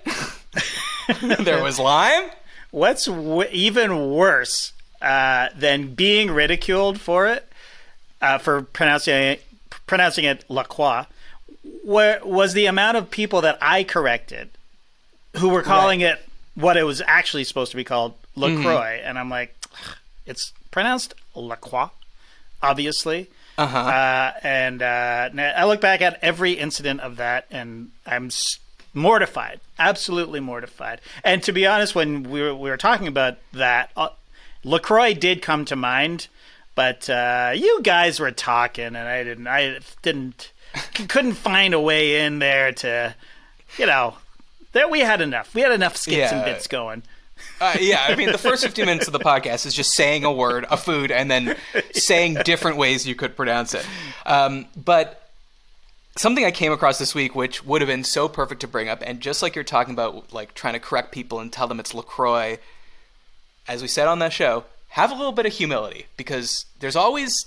[1.21, 2.31] there was lime.
[2.71, 7.51] What's w- even worse uh, than being ridiculed for it,
[8.21, 9.45] uh, for pronouncing it,
[9.87, 11.07] pronouncing it Lacroix,
[11.85, 14.51] where was the amount of people that I corrected
[15.37, 16.19] who were calling it
[16.55, 19.55] what it was actually supposed to be called Lacroix, and I'm like,
[20.27, 21.89] it's pronounced Lacroix.
[22.63, 23.29] Obviously.
[23.59, 23.79] Uh-huh.
[23.79, 28.59] Uh, and uh, I look back at every incident of that, and I'm s-
[28.93, 31.01] mortified, absolutely mortified.
[31.25, 34.09] And to be honest, when we were, we were talking about that, uh,
[34.63, 36.29] Lacroix did come to mind,
[36.75, 40.53] but uh, you guys were talking, and I didn't, I didn't,
[41.09, 43.15] couldn't find a way in there to,
[43.79, 44.17] you know,
[44.73, 45.55] there we had enough.
[45.55, 47.03] We had enough skits and bits going.
[47.61, 50.33] Uh, yeah, I mean, the first 15 minutes of the podcast is just saying a
[50.33, 51.57] word, a food, and then
[51.93, 53.87] saying different ways you could pronounce it.
[54.27, 55.31] Um, but
[56.17, 59.03] something I came across this week, which would have been so perfect to bring up,
[59.05, 61.95] and just like you're talking about, like trying to correct people and tell them it's
[61.95, 62.59] LaCroix,
[63.69, 67.47] as we said on that show, have a little bit of humility because there's always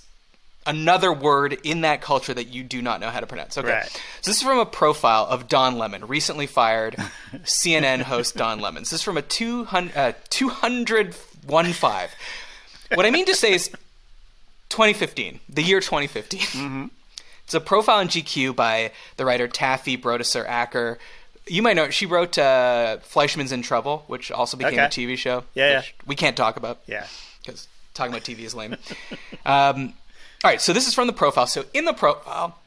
[0.66, 3.58] another word in that culture that you do not know how to pronounce.
[3.58, 3.72] Okay.
[3.72, 3.86] Right.
[4.22, 6.96] So this is from a profile of Don Lemon, recently fired
[7.44, 8.84] CNN host Don Lemon.
[8.84, 12.10] This is from a 200, uh, 201.5.
[12.96, 13.70] What I mean to say is
[14.70, 16.92] 2015, the year 2015.
[17.44, 20.98] It's a profile in GQ by the writer Taffy Brodesser-Akner.
[21.48, 24.84] You might know she wrote uh, Fleishman's in Trouble, which also became Okay.
[24.84, 25.44] a TV show.
[25.56, 27.08] Yeah, which We can't talk about Yeah.
[27.42, 28.76] because talking about TV is lame.
[29.48, 29.94] um,
[30.44, 31.48] all right, so this is from the profile.
[31.48, 32.58] So in the profile,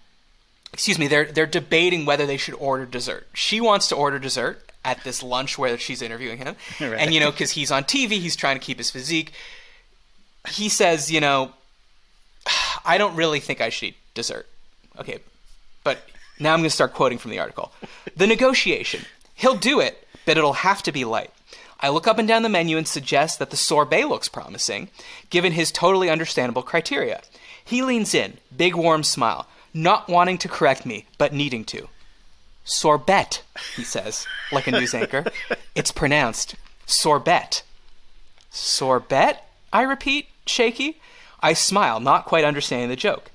[0.73, 3.27] excuse me, they're they're debating whether they should order dessert.
[3.35, 6.95] She wants to order dessert at this lunch where she's interviewing him, Right.
[6.99, 9.33] and you know because he's on TV, he's trying to keep his physique.
[10.49, 11.53] He says, you know,
[12.85, 14.47] I don't really think I should eat dessert.
[14.99, 15.21] Okay,
[15.85, 15.99] but
[16.41, 17.73] now I'm going to start quoting from the article.
[18.17, 19.05] The negotiation.
[19.35, 21.31] He'll do it, but it'll have to be light.
[21.81, 24.89] I look up and down the menu and suggest that the sorbet looks promising,
[25.31, 27.23] given his totally understandable criteria.
[27.65, 31.89] He leans in, big warm smile, not wanting to correct me, but needing to.
[32.65, 33.43] Sorbet,
[33.77, 35.25] he says, like a news anchor.
[35.75, 36.55] It's pronounced
[36.87, 37.63] sorbet.
[38.51, 39.39] Sorbet?
[39.73, 41.01] I repeat, shaky.
[41.41, 43.31] I smile, not quite understanding the joke.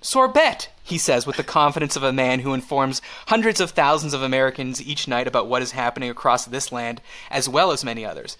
[0.00, 4.22] Sorbet, he says with the confidence of a man who informs hundreds of thousands of
[4.22, 8.36] Americans each night about what is happening across this land, as well as many others.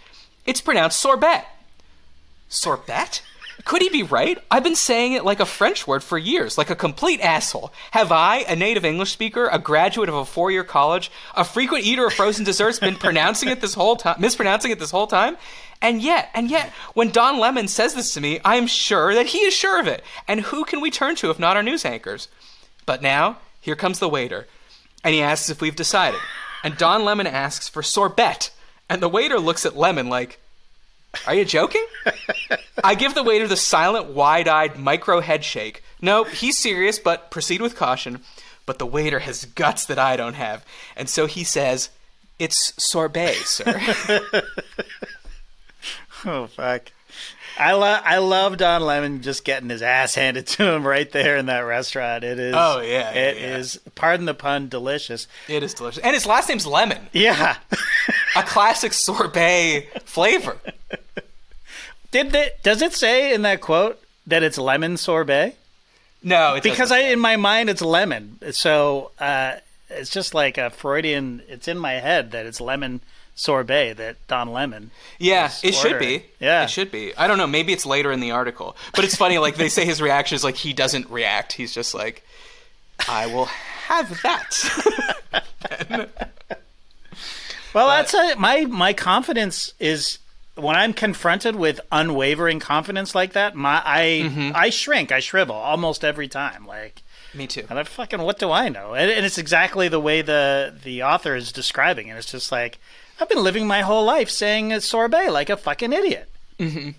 [0.46, 1.46] It's pronounced sorbet.
[2.48, 3.22] Sorbet?
[3.64, 4.38] Could he be right?
[4.50, 7.72] I've been saying it like a French word for years, like a complete asshole.
[7.90, 12.06] Have I, a native English speaker, a graduate of a four-year college, a frequent eater
[12.06, 15.36] of frozen desserts, been pronouncing it this whole time, mispronouncing it this whole time?
[15.82, 19.26] And yet, and yet, when Don Lemon says this to me, I am sure that
[19.26, 20.02] he is sure of it.
[20.26, 22.28] And who can we turn to if not our news anchors?
[22.86, 24.46] But now, here comes the waiter,
[25.04, 26.20] and he asks if we've decided.
[26.64, 28.50] And Don Lemon asks for sorbet,
[28.88, 30.40] and the waiter looks at Lemon like,
[31.26, 31.84] are you joking?
[32.84, 35.82] I give the waiter the silent, wide eyed micro head shake.
[36.00, 38.20] No, he's serious, but proceed with caution.
[38.66, 40.64] But the waiter has guts that I don't have.
[40.96, 41.90] And so he says,
[42.38, 43.80] It's sorbet, sir.
[46.24, 46.90] Oh fuck.
[47.58, 51.36] I love I love Don Lemon just getting his ass handed to him right there
[51.36, 52.22] in that restaurant.
[52.24, 53.56] It is Oh, yeah, yeah, it yeah.
[53.56, 55.26] is pardon the pun, delicious.
[55.48, 56.02] it is delicious.
[56.02, 57.56] And his last name's Lemon, Yeah.
[58.36, 60.56] a classic sorbet flavor.
[62.10, 65.56] Did they, does it say in that quote that it's lemon sorbet?
[66.22, 66.90] No, it Because.
[66.90, 68.38] I in my mind it's lemon.
[68.52, 69.56] So uh,
[69.90, 73.00] it's just like a Freudian it's in my head that it's lemon
[73.38, 74.90] sorbet that Don Lemon.
[75.18, 76.24] Yeah, it should be.
[76.40, 76.64] Yeah.
[76.64, 77.16] It should be.
[77.16, 77.46] I don't know.
[77.46, 78.76] Maybe it's later in the article.
[78.94, 81.52] But it's funny, like, they say his reaction is like he doesn't react.
[81.52, 82.22] He's just like,
[83.08, 86.08] I will have that.
[87.74, 90.18] Well, that's a, my my confidence is
[90.54, 93.54] when I'm confronted with unwavering confidence like that.
[93.54, 94.50] My I Mm-hmm.
[94.54, 96.66] I shrink, I shrivel almost every time.
[96.66, 97.02] Like,
[97.34, 97.64] Me too.
[97.68, 98.94] and I fucking what do I know?
[98.94, 102.16] And, and it's exactly the way the the author is describing it.
[102.16, 102.78] It's just like
[103.20, 106.28] I've been living my whole life saying sorbet like a fucking idiot,
[106.58, 106.90] mm-hmm.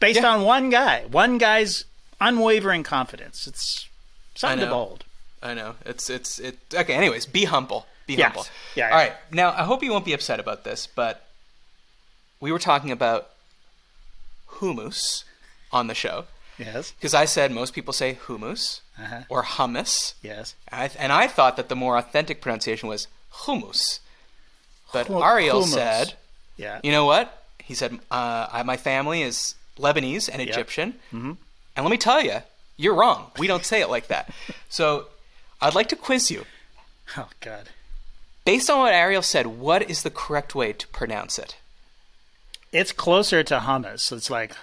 [0.00, 0.28] based Yeah.
[0.28, 1.84] on one guy, one guy's
[2.20, 3.46] unwavering confidence.
[3.46, 3.88] It's
[4.34, 5.04] something to behold.
[5.42, 5.74] I know.
[5.84, 6.58] It's it's it.
[6.72, 6.94] Okay.
[6.94, 7.86] Anyways, be humble.
[8.06, 8.26] Be Yes.
[8.32, 8.46] humble.
[8.76, 8.96] Yeah, All yeah.
[8.96, 9.12] right.
[9.32, 11.26] Now, I hope you won't be upset about this, but
[12.40, 13.28] we were talking about
[14.58, 15.24] hummus
[15.72, 16.24] on the show
[16.58, 19.22] Yes, because I said most people say hummus Uh-huh.
[19.28, 20.54] or hummus, yes.
[20.68, 23.08] and I, and I thought that the more authentic pronunciation was
[23.44, 23.98] hummus.
[24.92, 26.14] But Ariel said,
[26.56, 26.80] Yeah.
[26.82, 31.32] "You know what?" He said, uh, I, "My family is Lebanese and Egyptian, mm-hmm.
[31.76, 32.38] and let me tell you,
[32.76, 33.30] you're wrong.
[33.38, 34.32] We don't say it like that."
[34.68, 35.06] so,
[35.60, 36.44] I'd like to quiz you.
[37.16, 37.68] Oh God.
[38.44, 41.56] Based on what Ariel said, what is the correct way to pronounce it?
[42.72, 44.10] It's closer to hummus.
[44.10, 44.56] It's like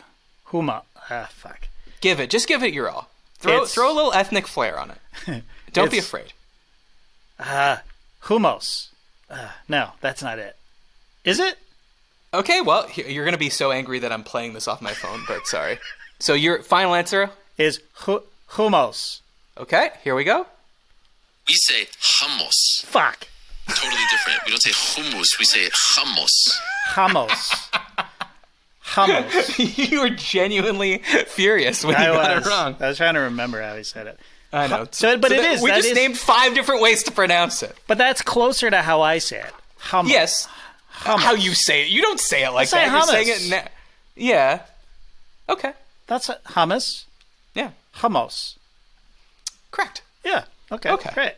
[0.47, 0.81] huma.
[1.09, 1.69] Ah, fuck.
[2.01, 2.29] Give it.
[2.29, 3.09] Just give it your all.
[3.37, 5.43] Throw It's- throw a little ethnic flair on it.
[5.73, 6.33] Don't be afraid.
[7.39, 8.87] Humos.
[8.88, 8.88] Uh,
[9.67, 10.55] no, that's not it.
[11.23, 11.57] Is it?
[12.33, 15.21] Okay, well, you're going to be so angry that I'm playing this off my phone,
[15.27, 15.79] but sorry.
[16.19, 19.19] So your final answer, is hu- hummus.
[19.57, 20.47] Okay, here we go.
[21.47, 22.83] We say hummus.
[22.85, 23.27] Fuck.
[23.67, 24.39] Totally different.
[24.45, 25.37] We don't say hummus.
[25.37, 26.29] We say hummus.
[26.89, 27.69] Hummus.
[28.85, 29.89] hummus.
[29.91, 32.47] you were genuinely furious when you I got was.
[32.47, 32.75] it wrong.
[32.79, 34.19] I was trying to remember how he said it.
[34.51, 34.87] I know.
[34.91, 35.61] So, but it that- is.
[35.61, 37.75] We just is- named five different ways to pronounce it.
[37.87, 39.53] But that's closer to how I say it.
[39.79, 40.09] Hummus.
[40.09, 40.47] Yes.
[41.01, 41.19] Hummus.
[41.19, 41.89] How you say it?
[41.89, 42.91] You don't say it like say that.
[42.91, 43.49] You're saying it.
[43.49, 43.69] Na-
[44.15, 44.61] yeah.
[45.47, 45.73] Okay.
[46.07, 47.05] That's a, hummus.
[47.53, 47.71] Yeah.
[47.97, 48.55] Hummus.
[49.71, 50.01] Correct.
[50.25, 50.45] Yeah.
[50.71, 50.89] Okay.
[50.91, 51.11] Okay.
[51.13, 51.33] Great.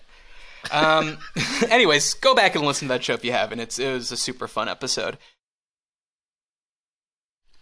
[0.71, 1.17] Um,
[1.69, 3.59] anyways, go back and listen to that show if you haven't.
[3.59, 5.17] It's it was a super fun episode.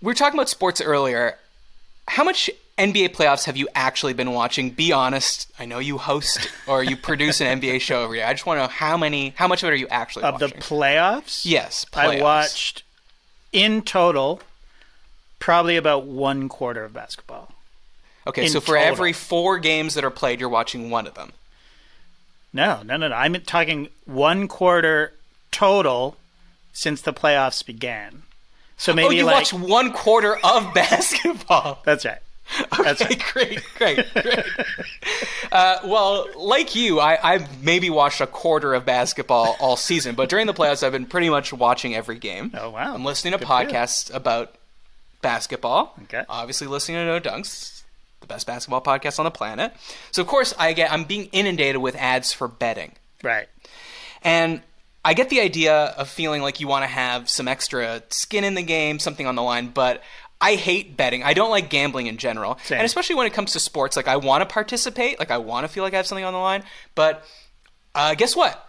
[0.01, 1.38] We were talking about sports earlier.
[2.07, 2.49] How much
[2.80, 4.72] NBA playoffs have you actually been watching?
[4.72, 5.52] Be honest.
[5.60, 8.26] I know you host or you produce an NBA show every year.
[8.26, 10.39] I just want to know how many, how much of it are you actually Of
[10.39, 11.46] the playoffs?
[11.46, 12.84] yes, I watched
[13.52, 14.42] in total
[15.39, 17.52] probably about one quarter of basketball.
[18.26, 18.84] Okay, in so for total.
[18.84, 21.34] every four games that are played, you're watching one of them.
[22.54, 23.15] No, no, no, no.
[23.15, 25.13] I'm talking one quarter
[25.52, 26.18] total
[26.74, 28.24] since the playoffs began.
[28.78, 31.82] So oh, maybe oh, you like watch one quarter of basketball.
[31.84, 32.20] that's right.
[32.83, 33.33] That's Okay, right.
[33.33, 34.45] great, great, great.
[35.51, 40.29] uh, well, like you, I, I've maybe watched a quarter of basketball all season, but
[40.29, 42.51] during the playoffs, I've been pretty much watching every game.
[42.55, 42.93] Oh, wow.
[42.93, 44.55] I'm listening to Good podcasts about
[45.21, 45.93] basketball.
[46.03, 46.23] Okay.
[46.29, 47.83] Obviously, listening to No Dunks,
[48.21, 49.73] the best basketball podcast on the planet.
[50.12, 52.93] So, of course, I get I'm being inundated with ads for betting.
[53.23, 53.47] Right.
[54.23, 54.62] And
[55.05, 58.53] I get the idea of feeling like you want to have some extra skin in
[58.55, 60.01] the game, something on the line, but
[60.41, 61.21] I hate betting.
[61.23, 62.58] I don't like gambling in general.
[62.63, 62.78] Same.
[62.78, 65.65] And especially when it comes to sports, like I want to participate, like I want
[65.65, 66.63] to feel like I have something on the line,
[66.95, 67.25] but
[67.93, 68.65] uh, guess what?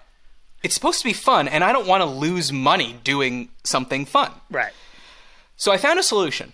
[0.62, 4.30] It's supposed to be fun, and I don't want to lose money doing something fun.
[4.50, 4.72] Right.
[5.56, 6.52] So I found a solution.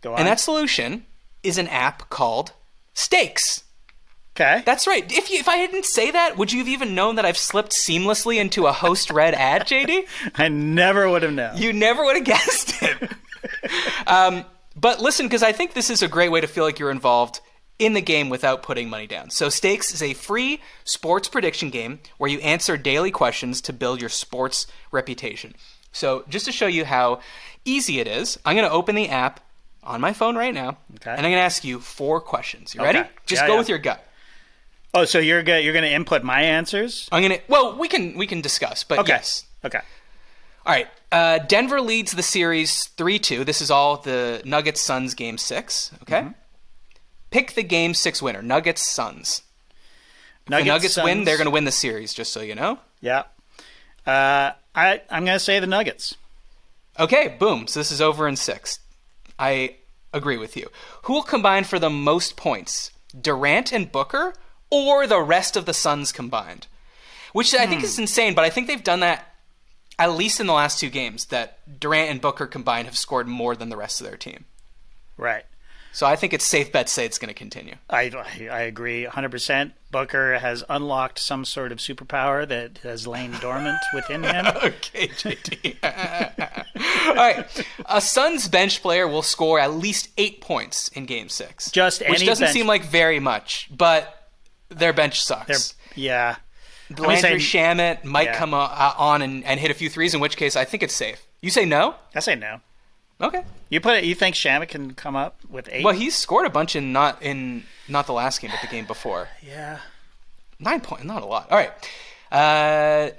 [0.00, 0.20] Go on.
[0.20, 1.04] And that solution
[1.42, 2.52] is an app called
[2.94, 3.64] Stakes.
[4.36, 4.62] okay.
[4.64, 5.04] That's right.
[5.12, 7.72] If you, if I didn't say that, would you have even known that I've slipped
[7.72, 10.06] seamlessly into a host read ad, JD?
[10.36, 11.56] I never would have known.
[11.56, 13.10] You never would have guessed it.
[14.06, 14.44] Um,
[14.76, 17.40] but listen, because I think this is a great way to feel like you're involved
[17.78, 19.30] in the game without putting money down.
[19.30, 24.00] So, Stakes is a free sports prediction game where you answer daily questions to build
[24.00, 25.54] your sports reputation.
[25.92, 27.20] So, just to show you how
[27.64, 29.40] easy it is, I'm going to open the app
[29.82, 31.10] on my phone right now, Okay.
[31.10, 32.74] and I'm going to ask you four questions.
[32.74, 33.02] You ready?
[33.26, 33.58] Just Yeah, go yeah.
[33.58, 34.06] with your gut.
[34.94, 37.08] oh, so you're go- you're going to input my answers?
[37.10, 37.38] I'm gonna.
[37.48, 39.12] Well, we can we can discuss, but Okay.
[39.14, 39.44] yes.
[39.64, 39.80] Okay.
[40.64, 40.88] All right.
[41.10, 43.44] Uh, Denver leads the series 3 2.
[43.44, 45.90] This is all the Nuggets Suns game six.
[46.02, 46.20] Okay.
[46.20, 46.30] Mm-hmm.
[47.30, 49.42] Pick the game six winner Nuggets Suns.
[50.48, 52.78] Nuggets, the Nuggets win, they're going to win the series, just so you know.
[53.00, 53.24] Yeah.
[54.06, 56.16] Uh, I I'm going to say the Nuggets.
[56.98, 57.66] Okay, boom.
[57.66, 58.78] So this is over in six.
[59.38, 59.76] I
[60.12, 60.68] agree with you.
[61.04, 62.90] Who will combine for the most points?
[63.18, 64.34] Durant and Booker
[64.70, 66.66] or the rest of the Suns combined?
[67.32, 67.70] Which I Hmm.
[67.70, 69.31] think is insane, but I think they've done that
[69.98, 73.54] at least in the last two games that Durant and Booker combined have scored more
[73.56, 74.44] than the rest of their team.
[75.16, 75.44] Right.
[75.94, 77.74] So I think it's safe bet to say it's going to continue.
[77.90, 78.10] I,
[78.50, 79.72] I agree 100%.
[79.90, 84.46] Booker has unlocked some sort of superpower that has lain dormant within him.
[84.62, 85.76] Okay, JD.
[87.08, 87.66] All right.
[87.86, 91.70] A Suns bench player will score at least eight points in game six.
[91.70, 94.30] Just Which doesn't bench- seem like very much, but
[94.70, 95.74] their bench They're, sucks.
[95.94, 96.36] yeah.
[96.98, 98.38] Landry Shamet might Yeah.
[98.38, 100.82] come uh, uh, on and, and hit a few threes, in which case I think
[100.82, 101.26] it's safe.
[101.40, 101.94] You say no?
[102.14, 102.60] I say no.
[103.20, 103.44] Okay.
[103.70, 104.04] You put it.
[104.04, 105.84] You think Shamet can come up with eight?
[105.84, 108.84] Well, he scored a bunch in not in not the last game, but the game
[108.86, 109.28] before.
[109.42, 109.78] yeah.
[110.58, 111.50] Nine point, not a lot.
[111.50, 111.72] All right.
[112.30, 113.10] Uh,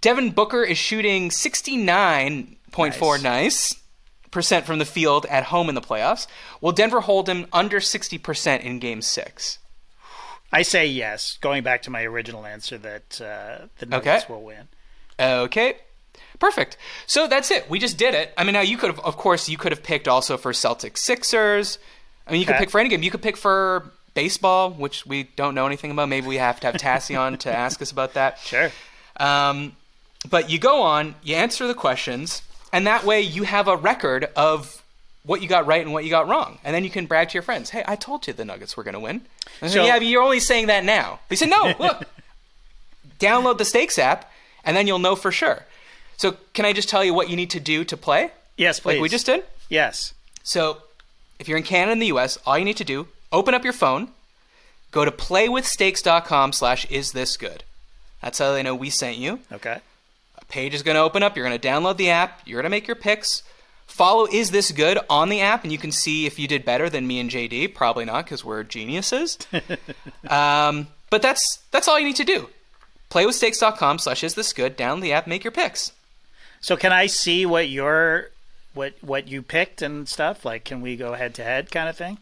[0.00, 3.74] Devin Booker is shooting sixty nine point four nice
[4.30, 6.26] percent from the field at home in the playoffs.
[6.60, 9.58] Will Denver hold him under sixty percent in Game Six?
[10.56, 11.38] I say yes.
[11.40, 14.32] Going back to my original answer that uh, the Nuggets Okay.
[14.32, 14.68] will win.
[15.20, 15.76] Okay.
[16.38, 16.76] Perfect.
[17.06, 17.68] So that's it.
[17.68, 18.32] We just did it.
[18.38, 20.98] I mean, now you could have, of course, you could have picked also for Celtics
[20.98, 21.78] Sixers.
[22.26, 23.02] I mean, you could pick for any game.
[23.02, 26.08] You could pick for baseball, which we don't know anything about.
[26.08, 28.38] Maybe we have to have Tassie on to ask us about that.
[28.38, 28.70] Sure.
[29.18, 29.76] Um,
[30.28, 32.42] but you go on, you answer the questions,
[32.72, 34.82] and that way you have a record of
[35.26, 36.58] what you got right and what you got wrong.
[36.64, 38.84] And then you can brag to your friends, hey, I told you the Nuggets were
[38.84, 39.22] going to win.
[39.60, 41.18] And So- yeah, but you're only saying that now.
[41.28, 42.04] They said, no, look,
[43.18, 44.30] download the Stakes app,
[44.64, 45.64] and then you'll know for sure.
[46.16, 48.30] So can I just tell you what you need to do to play?
[48.56, 48.94] Yes, please.
[48.94, 49.44] Like we just did?
[49.68, 50.14] Yes.
[50.42, 50.78] So,
[51.38, 53.72] if you're in Canada and the US, all you need to do, open up your
[53.74, 54.08] phone,
[54.92, 57.64] go to playwithstakes.com slash is this good.
[58.22, 59.40] That's how they know we sent you.
[59.52, 59.78] Okay.
[60.38, 61.36] A page is going to open up.
[61.36, 62.40] You're going to download the app.
[62.46, 63.42] You're going to make your picks.
[63.86, 66.90] Follow Is This Good on the app, and you can see if you did better
[66.90, 67.74] than me and JD.
[67.74, 69.38] Probably not, because we're geniuses.
[70.28, 72.48] um, but that's that's all you need to do.
[73.10, 74.76] Playwithstakes.com slash Is This Good.
[74.76, 75.92] Download the app, make your picks.
[76.60, 78.30] So can I see what your
[78.74, 80.44] what what you picked and stuff?
[80.44, 82.18] Like, can we go head to head kind of thing?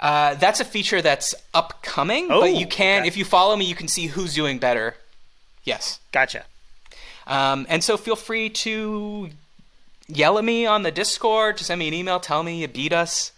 [0.00, 3.08] Uh, that's a feature that's upcoming, Oh, but you can, okay.
[3.08, 4.96] if you follow me, you can see who's doing better.
[5.62, 6.00] Yes.
[6.10, 6.44] Gotcha.
[7.24, 9.30] Um, and so feel free to
[10.16, 12.92] yell at me on the Discord, to send me an email, tell me you beat
[12.92, 13.32] us.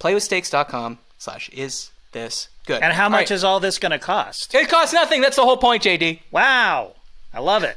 [0.00, 2.82] Playwithstakes.com slash is this good.
[2.82, 3.30] And how All much right.
[3.32, 4.54] is all this going to cost?
[4.54, 5.20] It costs nothing.
[5.20, 6.20] That's the whole point, JD.
[6.30, 6.92] Wow,
[7.32, 7.76] I love it.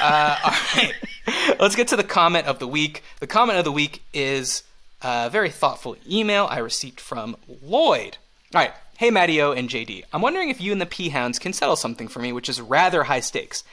[0.00, 0.92] Uh, all right.
[1.60, 3.02] Let's get to the comment of the week.
[3.20, 4.62] The comment of the week is
[5.02, 8.18] a very thoughtful email I received from Lloyd.
[8.54, 8.72] All right.
[8.98, 10.04] Hey, MattyO and JD.
[10.12, 13.04] I'm wondering if you and the Peahounds can settle something for me, which is rather
[13.04, 13.64] high stakes.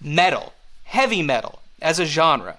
[0.00, 0.54] Metal,
[0.84, 2.56] heavy metal, as a genre,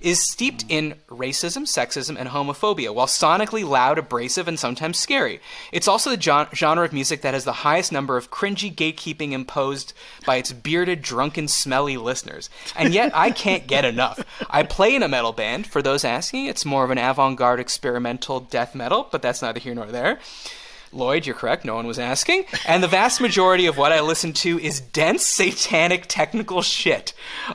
[0.00, 5.40] is steeped in racism, sexism, and homophobia, while sonically loud, abrasive, and sometimes scary.
[5.72, 9.32] It's also the gen- genre of music that has the highest number of cringy gatekeeping
[9.32, 9.92] imposed
[10.26, 12.50] by its bearded, drunken, smelly listeners.
[12.76, 14.24] And yet, I can't get enough.
[14.50, 15.66] I play in a metal band.
[15.66, 19.60] For those asking, it's more of an avant garde experimental death metal, but that's neither
[19.60, 20.18] here nor there.
[20.94, 21.64] Lloyd, you're correct.
[21.64, 22.44] No one was asking.
[22.66, 27.12] And the vast majority of what I listen to is dense, satanic, technical shit.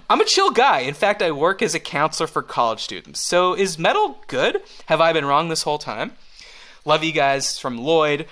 [0.09, 0.79] I'm a chill guy.
[0.81, 3.21] In fact, I work as a counselor for college students.
[3.21, 4.61] So is metal good?
[4.87, 6.13] Have I been wrong this whole time?
[6.85, 8.27] Love you guys from Lloyd.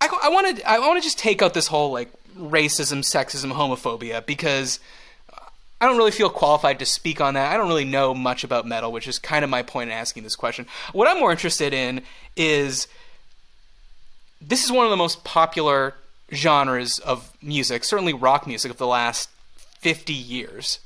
[0.00, 4.24] I, want to I want to just take out this whole like racism, sexism, homophobia
[4.24, 4.78] because
[5.80, 7.52] I don't really feel qualified to speak on that.
[7.52, 10.24] I don't really know much about metal, which is kind of my point in asking
[10.24, 10.66] this question.
[10.92, 12.02] What I'm more interested in
[12.36, 12.88] is
[14.40, 15.94] this is one of the most popular
[16.32, 19.30] genres of music, certainly rock music of the last
[19.80, 20.78] 50 years.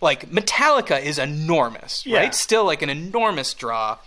[0.00, 2.18] Like Metallica is enormous, Yeah.
[2.18, 2.34] right?
[2.34, 3.98] Still like an enormous draw.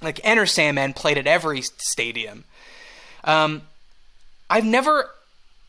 [0.00, 2.44] Like Enter Sandman played at every stadium.
[3.24, 3.62] Um,
[4.50, 5.10] I've never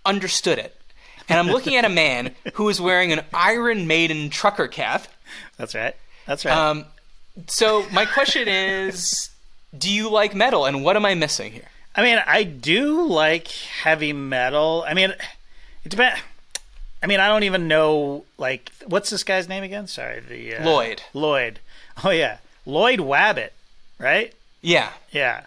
[0.06, 0.76] understood it.
[1.30, 5.08] And I'm looking at a man who is wearing an Iron Maiden trucker cap.
[5.58, 5.96] That's right.
[6.26, 6.56] That's right.
[6.56, 6.86] Um,
[7.48, 9.30] so my question is,
[9.78, 11.70] do you like metal, and what am I missing here?
[11.96, 14.84] I mean, I do like heavy metal.
[14.88, 15.12] I mean,
[15.84, 16.20] it depends.
[17.02, 19.88] I mean, I don't even know like what's this guy's name again?
[19.88, 21.04] Sorry, the uh, Lloyd.
[21.14, 21.60] Lloyd.
[22.04, 23.50] Oh yeah, Lloyd Wabbit,
[24.00, 24.34] right?
[24.62, 25.44] Yeah, Yeah.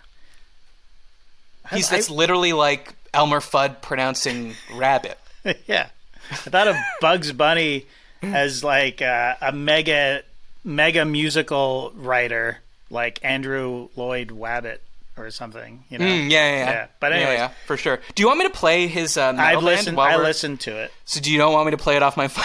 [1.73, 5.19] he's I- that's literally like Elmer Fudd pronouncing rabbit.
[5.67, 5.89] yeah.
[6.31, 7.87] I thought of Bugs Bunny
[8.23, 10.23] as like uh, a mega
[10.65, 12.59] mega musical writer,
[12.91, 14.79] like Andrew Lloyd Wabbit
[15.17, 15.85] or something.
[15.89, 16.05] You know?
[16.05, 16.71] Mm, yeah, yeah, yeah.
[16.71, 17.99] Yeah, but Yeah, yeah, for sure.
[18.14, 19.97] Do you want me to play his uh, I listened.
[19.97, 20.93] while I we're- listened to it.
[21.05, 22.45] So do you don't want me to play it off my phone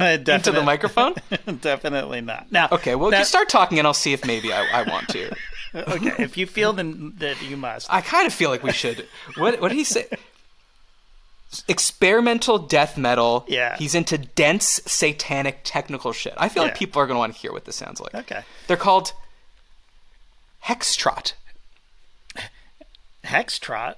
[0.08, 1.14] into the microphone?
[1.60, 2.50] Definitely not.
[2.52, 5.08] Now, Okay, well, now- just start talking, and I'll see if maybe I, I want
[5.08, 5.34] to.
[5.74, 7.92] okay, if you feel then that you must.
[7.92, 9.06] I kind of feel like we should.
[9.36, 10.06] What what did he say?
[11.68, 13.44] Experimental death metal.
[13.48, 13.76] Yeah.
[13.76, 16.34] He's into dense satanic technical shit.
[16.36, 18.14] I feel like people are going to want to hear what this sounds like.
[18.14, 18.42] Okay.
[18.68, 19.12] They're called
[20.64, 21.32] Hextrot.
[23.30, 23.94] Hextrot.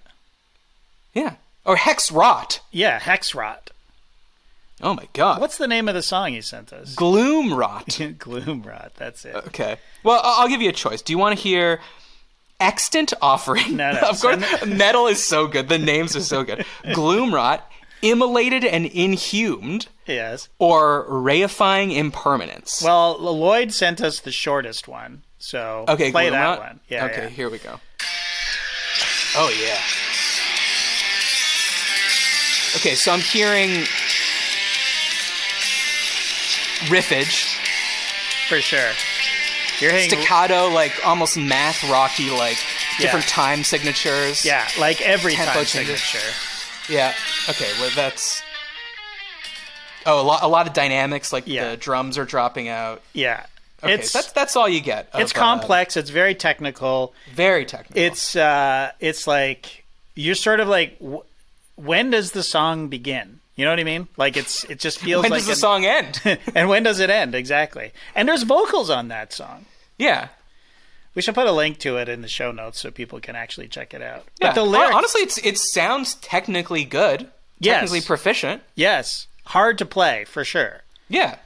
[1.15, 1.35] Yeah.
[1.65, 2.61] Or Hexrot.
[2.71, 3.69] Yeah, Hexrot.
[4.81, 5.41] Oh my god.
[5.41, 6.97] What's the name of the song you sent us?
[6.97, 8.17] Gloomwrought?
[8.19, 8.91] Gloomwrought.
[8.97, 9.35] That's it.
[9.35, 9.77] Okay.
[10.03, 11.03] Well, I'll give you a choice.
[11.03, 11.81] Do you want to hear
[12.59, 13.77] Extant Offering?
[13.77, 15.69] No, no, of course, metal is so good.
[15.69, 16.65] The names are so good.
[16.85, 17.61] Gloomwrought,
[18.03, 20.49] Immolated and Inhumed, Yes.
[20.59, 22.83] or Reifying Impermanence.
[22.85, 26.81] Well, Lloyd sent us the shortest one, so okay, play that one.
[26.89, 27.05] Yeah.
[27.07, 27.29] Okay, yeah.
[27.29, 27.79] here we go.
[29.35, 29.81] Oh yeah.
[32.77, 33.85] Okay, so I'm hearing
[36.89, 37.57] riffage,
[38.49, 38.91] for sure.
[39.81, 40.11] You're hitting.
[40.11, 42.59] staccato, like almost math rocky, like
[42.99, 43.33] different Yeah.
[43.33, 44.45] time signatures.
[44.45, 45.71] Yeah, like every time changes.
[46.03, 46.33] signature.
[46.89, 47.15] Yeah.
[47.49, 47.71] Okay.
[47.81, 48.43] Well, that's.
[50.05, 51.71] Oh, a lot, a lot of dynamics, like Yeah.
[51.71, 53.03] the drums are dropping out.
[53.13, 53.45] Yeah.
[53.83, 55.09] Okay, it's that's that's all you get.
[55.13, 55.97] of, it's uh, complex.
[55.97, 57.15] It's very technical.
[57.35, 58.01] very technical.
[58.03, 61.23] It's uh, it's like you're sort of like, w-
[61.77, 63.41] when does the song begin?
[63.57, 64.09] You know what I mean?
[64.17, 66.21] Like it's it just feels when like does the an- song end?
[66.55, 67.93] and when does it end exactly?
[68.15, 69.67] And there's vocals on that song.
[69.99, 70.29] yeah.
[71.15, 73.69] We should put a link to it in the show notes so people can actually
[73.69, 74.25] check it out.
[74.41, 74.49] Yeah.
[74.49, 77.29] But the lyrics, honestly, it's it sounds technically good.
[77.59, 77.81] Yes.
[77.81, 78.63] Technically proficient.
[78.77, 80.81] yes, hard to play for sure.
[81.11, 81.37] Yeah.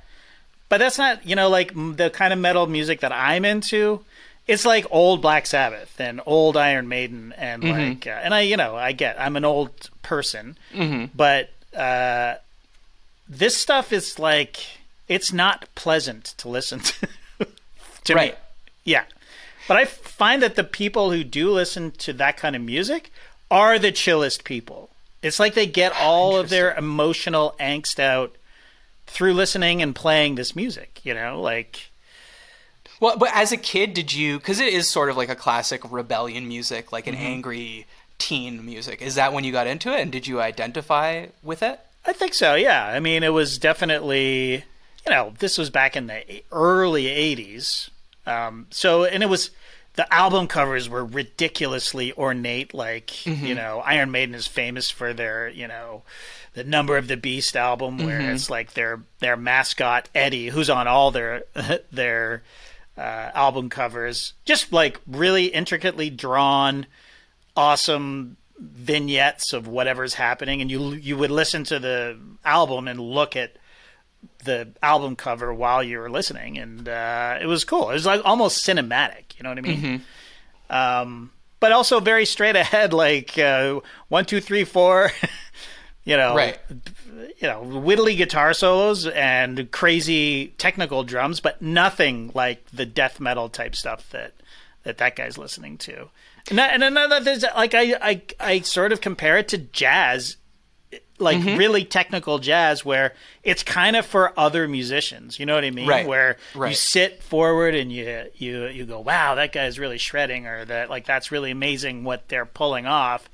[0.69, 4.01] But that's not, you know, like the kind of metal music that I'm into.
[4.47, 7.89] It's like old Black Sabbath and old Iron Maiden and Mm-hmm.
[7.89, 11.07] like, uh, and I, you know, I get, I'm an old person, Mm-hmm.
[11.17, 12.37] but uh,
[13.29, 14.59] this stuff is like,
[15.09, 16.79] it's not pleasant to listen
[17.39, 17.47] to.
[18.05, 18.33] to Right.
[18.35, 18.39] me.
[18.85, 19.05] Yeah.
[19.67, 23.11] But I find that the people who do listen to that kind of music
[23.51, 24.91] are the chillest people.
[25.23, 28.37] It's like they get all of their emotional angst out
[29.07, 31.41] through listening and playing this music, you know?
[31.41, 31.91] Like
[33.01, 34.39] Well, but as a kid, did you?
[34.39, 37.25] Because it is sort of like a classic rebellion music, like an Mm-hmm.
[37.27, 37.87] angry
[38.19, 39.03] teen music.
[39.03, 41.79] Is that when you got into it, and did you identify with it?
[42.07, 42.55] I think so.
[42.55, 42.87] Yeah.
[42.87, 44.65] I mean, it was definitely,
[45.05, 47.91] you know, this was back in the early '80s.
[48.27, 49.51] Um, so, and it was
[49.95, 52.73] the album covers were ridiculously ornate.
[52.75, 56.03] Like, you know, Iron Maiden is famous for their, you know,
[56.57, 60.89] the Number of the Beast album, where it's like their their mascot Eddie, who's on
[60.89, 61.45] all their
[61.93, 62.43] their
[62.97, 66.87] uh, album covers, just like really intricately drawn,
[67.55, 73.37] awesome vignettes of whatever's happening, and you you would listen to the album and look
[73.37, 73.57] at
[74.45, 77.91] the album cover while you were listening, and uh, it was cool.
[77.91, 79.37] It was like almost cinematic.
[79.37, 80.03] You know what I mean?
[80.71, 85.11] Um, but also very straight ahead, like uh, one, two, three, four.
[86.07, 86.59] you know, Right.
[87.39, 93.51] you know, whittly guitar solos and crazy technical drums, but nothing like the death metal
[93.51, 94.33] type stuff that
[94.85, 96.09] that that guy's listening to.
[96.49, 100.37] And, that, and another there's like I, I I sort of compare it to jazz,
[101.19, 101.57] like Mm-hmm.
[101.59, 105.41] really technical jazz, where it's kind of for other musicians.
[105.41, 105.89] You know what I mean?
[105.89, 106.07] Right.
[106.07, 110.65] Where you sit forward and you you you go, wow, that guy's really shredding, or
[110.67, 113.29] that like that's really amazing what they're pulling off,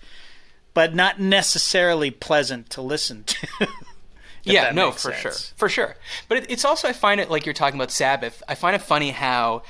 [0.75, 3.47] but not necessarily pleasant to listen to.
[4.45, 5.21] yeah, no, for sense.
[5.21, 5.97] sure, for sure.
[6.29, 8.43] But it, it's also I find it like you're talking about Sabbath.
[8.49, 9.63] I find it funny how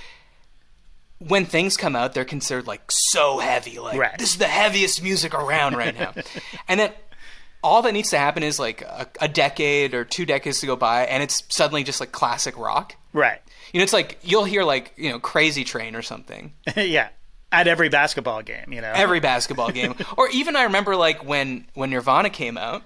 [1.19, 3.79] when things come out, they're considered like so heavy.
[3.79, 4.19] Like Right.
[4.19, 6.13] this is the heaviest music around right now,
[6.69, 6.93] and then
[7.65, 10.75] all that needs to happen is like a, a decade or two decades to go
[10.77, 12.97] by, and it's suddenly just like classic rock.
[13.13, 13.41] Right.
[13.73, 17.09] You know, it's like you'll hear like you know Crazy Train or something yeah.
[17.53, 18.91] At every basketball game, you know.
[18.95, 22.83] every basketball game, or even I remember like when when Nirvana came out.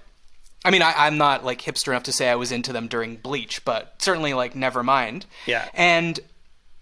[0.65, 3.15] I mean, I, I'm not like hipster enough to say I was into them during
[3.17, 5.23] Bleach, but certainly like Nevermind.
[5.47, 5.69] Yeah.
[5.75, 6.19] and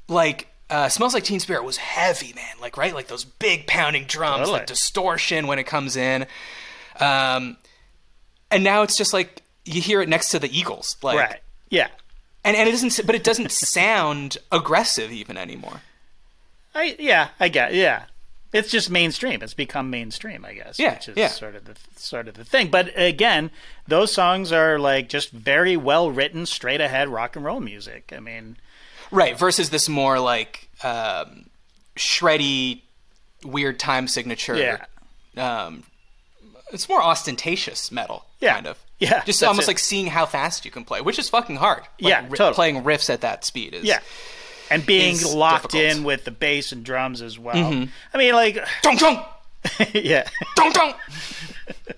[0.09, 2.55] like uh, Smells Like Teen Spirit was heavy, man.
[2.63, 4.59] Like right, like those big pounding drums, Totally.
[4.61, 6.27] like distortion when it comes in.
[6.99, 7.59] Um,
[8.51, 11.41] and now it's just like you hear it next to the Eagles, like, right.
[11.69, 11.89] Yeah.
[12.45, 15.83] and and it doesn't, but it doesn't sound aggressive even anymore.
[16.75, 18.05] I yeah, I get yeah.
[18.53, 19.43] It's just mainstream.
[19.43, 20.79] It's become mainstream, I guess.
[20.79, 21.27] Yeah, which is yeah.
[21.29, 22.69] sort of the sort of the thing.
[22.71, 23.51] But again,
[23.89, 28.13] those songs are like just very well written, straight ahead rock and roll music.
[28.17, 28.57] I mean,
[29.11, 31.47] Right, versus this more like um,
[31.97, 32.83] shreddy,
[33.45, 34.57] weird time signature.
[34.57, 34.85] Yeah.
[35.37, 35.85] Um,
[36.73, 38.55] it's more ostentatious metal, Yeah.
[38.55, 38.79] kind of.
[38.99, 39.71] Yeah, Just almost it.
[39.73, 41.81] like seeing how fast you can play, which is fucking hard.
[42.01, 42.55] Like, Yeah, ri- totally.
[42.55, 43.85] Playing riffs at that speed is.
[43.85, 44.01] yeah.
[44.71, 45.83] And being locked difficult.
[45.83, 45.99] Mm-hmm.
[45.99, 47.57] in with the bass and drums as well.
[48.15, 49.25] I mean, like, Dong dong,
[49.95, 50.27] yeah.
[50.57, 50.95] dong dong.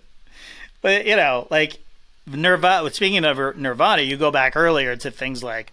[0.83, 1.79] But you know, like
[2.27, 2.91] Nirvana.
[2.91, 5.73] Speaking of Nirvana, you go back earlier to things like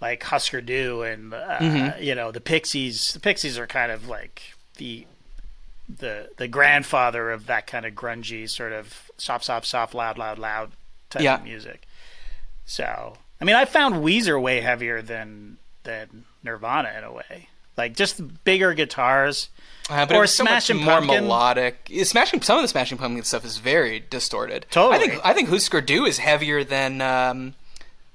[0.00, 2.02] like Husker Du and uh, Mm-hmm.
[2.02, 3.12] you know the Pixies.
[3.12, 5.06] The Pixies are kind of like the
[5.88, 10.38] the the grandfather of that kind of grungy sort of soft, soft, soft, loud, loud,
[10.38, 10.70] loud
[11.10, 11.34] type Yeah.
[11.36, 11.82] of music.
[12.64, 17.48] So, I mean, I found Weezer way heavier than than Nirvana in a way.
[17.76, 19.48] Like just bigger guitars.
[19.90, 21.90] Uh, but Or was so Smashing more melodic.
[22.04, 24.66] Smashing some of the Smashing Pumpkin stuff is very distorted.
[24.70, 24.94] Totally.
[24.96, 27.54] I think I think Husker Du is heavier than um,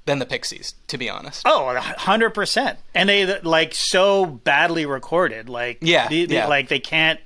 [0.06, 1.42] than the Pixies, to be honest.
[1.44, 2.78] Oh, hundred percent.
[2.94, 5.48] And they like so badly recorded.
[5.48, 6.46] Like Yeah, the- yeah.
[6.46, 7.20] like they can't.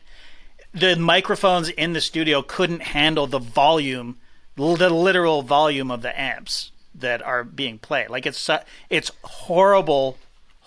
[0.73, 4.19] The microphones in the studio couldn't handle the volume,
[4.57, 8.11] the literal volume of the amps that are being played.
[8.11, 8.51] Like it's
[8.91, 10.19] it's horrible,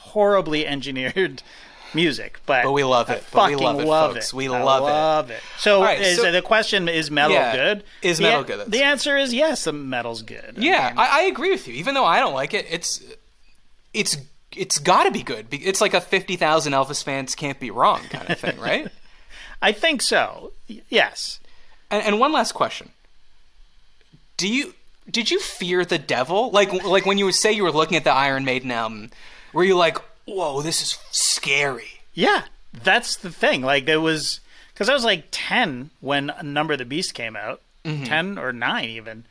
[0.08, 1.42] horribly engineered
[1.94, 2.40] music.
[2.46, 3.24] But, But we love I it.
[3.32, 4.28] But we fucking love it, love folks.
[4.28, 4.34] it.
[4.34, 4.86] We I love it.
[4.86, 5.42] love it.
[5.60, 7.84] So, right, is, so- the question is metal Yeah, good?
[8.02, 8.60] is metal an- good?
[8.60, 9.64] That's- The answer is yes.
[9.64, 10.56] The metal's good.
[10.58, 11.74] I Yeah, mean, I, I agree with you.
[11.76, 13.04] Even though I don't like it, it's
[13.94, 14.18] it's
[14.56, 15.48] it's got to be good.
[15.52, 18.88] It's like a fifty thousand Elvis fans can't be wrong kind of thing, right?
[19.62, 20.52] I think so.
[20.90, 21.40] Yes.
[21.90, 22.90] and, and one last question:
[24.38, 24.74] Do you
[25.10, 26.52] did you fear the devil?
[26.52, 29.10] Like like when you would say you were looking at the Iron Maiden album,
[29.58, 32.02] were you like, "Whoa, this is scary"?
[32.14, 33.64] Yeah, that's the thing.
[33.64, 34.40] Like there was
[34.74, 38.04] because I was like ten when Number of the Beast came out, Mm-hmm.
[38.04, 39.24] ten or nine even.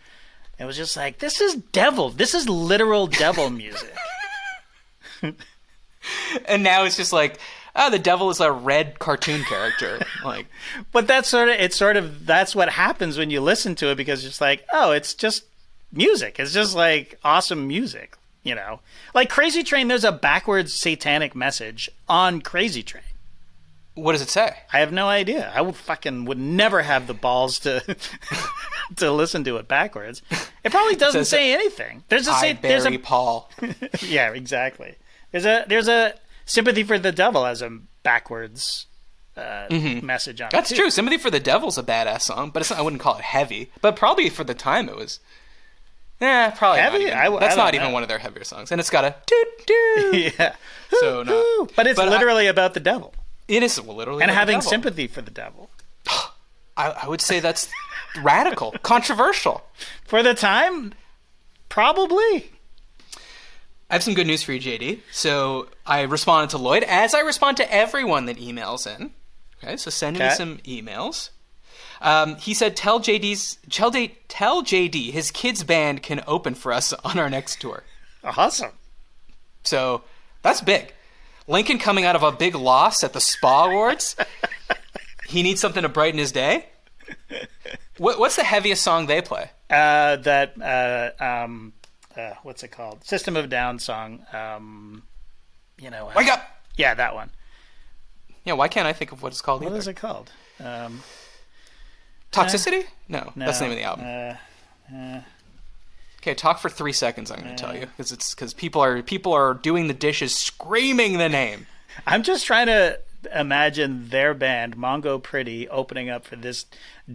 [0.59, 2.11] It was just like this is devil.
[2.11, 3.95] This is literal devil music.
[6.47, 7.39] And now it's just like,
[7.75, 9.99] oh, the devil is a red cartoon character.
[10.25, 10.47] like,
[10.93, 13.97] but that's sort of it's sort of that's what happens when you listen to it
[13.97, 15.45] because it's like oh it's just
[15.93, 16.39] music.
[16.39, 18.17] It's just like awesome music.
[18.47, 18.81] You know,
[19.13, 19.89] like Crazy Train.
[19.89, 23.03] There's a backwards satanic message on Crazy Train.
[23.95, 24.55] What does it say?
[24.73, 25.51] I have no idea.
[25.55, 27.81] I would fucking would never have the balls to
[28.97, 30.23] to listen to it backwards.
[30.63, 32.05] It probably doesn't says, say anything.
[32.09, 33.51] There's a I say, there's a Paul.
[34.01, 34.95] yeah, exactly.
[35.33, 38.87] There's a there's a sympathy for the devil as a backwards
[39.37, 40.57] uh, message on Mm-hmm.
[40.57, 40.77] That's it.
[40.77, 40.83] too.
[40.83, 40.91] true.
[40.91, 43.71] Sympathy for the Devil's a badass song, but it's not, I wouldn't call it heavy.
[43.81, 45.21] But probably for the time, it was.
[46.21, 46.99] Yeah, probably Heavy?
[46.99, 49.05] Not even, I that's I not even one of their heavier songs, and it's got
[49.05, 50.35] a toot toot.
[50.39, 50.55] yeah.
[51.01, 51.69] So no.
[51.77, 53.13] But it's But I- literally about the devil
[53.49, 55.69] It is literally and about the having sympathy for the devil.
[56.79, 57.69] I, I would say that's
[58.23, 59.63] radical, controversial.
[60.07, 60.95] For the time,
[61.69, 62.51] probably.
[63.89, 65.01] I have some good news for you, JD.
[65.13, 69.13] So I responded to Lloyd, as I respond to everyone that emails in.
[69.63, 71.31] Okay, so send me some emails.
[72.01, 73.91] Um, he said, "Tell JD's tell,
[74.29, 77.83] tell JD his kids' band can open for us on our next tour."
[78.25, 78.73] Awesome.
[79.63, 80.03] So
[80.43, 80.93] that's big.
[81.49, 84.17] Lincoln coming out of a big loss at the Spa Awards.
[85.29, 86.67] he needs something to brighten his day.
[87.99, 89.51] What, what's the heaviest song they play?
[89.71, 91.73] Uh, that uh, um,
[92.17, 93.05] uh, what's it called?
[93.05, 94.27] System of Down song.
[94.33, 95.03] Um,
[95.79, 96.11] you know.
[96.17, 96.43] Wake up!
[96.77, 97.31] Yeah, that one.
[98.45, 99.79] Yeah, why can't I think of what it's called What either?
[99.79, 100.31] is it called?
[100.61, 101.03] Um,
[102.33, 102.85] Toxicity?
[103.09, 104.37] No, no, that's the name of the album.
[104.93, 105.21] Uh,
[106.27, 107.31] Okay, talk for three seconds.
[107.31, 110.35] I'm going to tell you because it's because people are people are doing the dishes,
[110.35, 111.69] screaming the name.
[112.07, 112.99] I'm just trying to
[113.33, 116.67] imagine their band Mongo Pretty opening up for this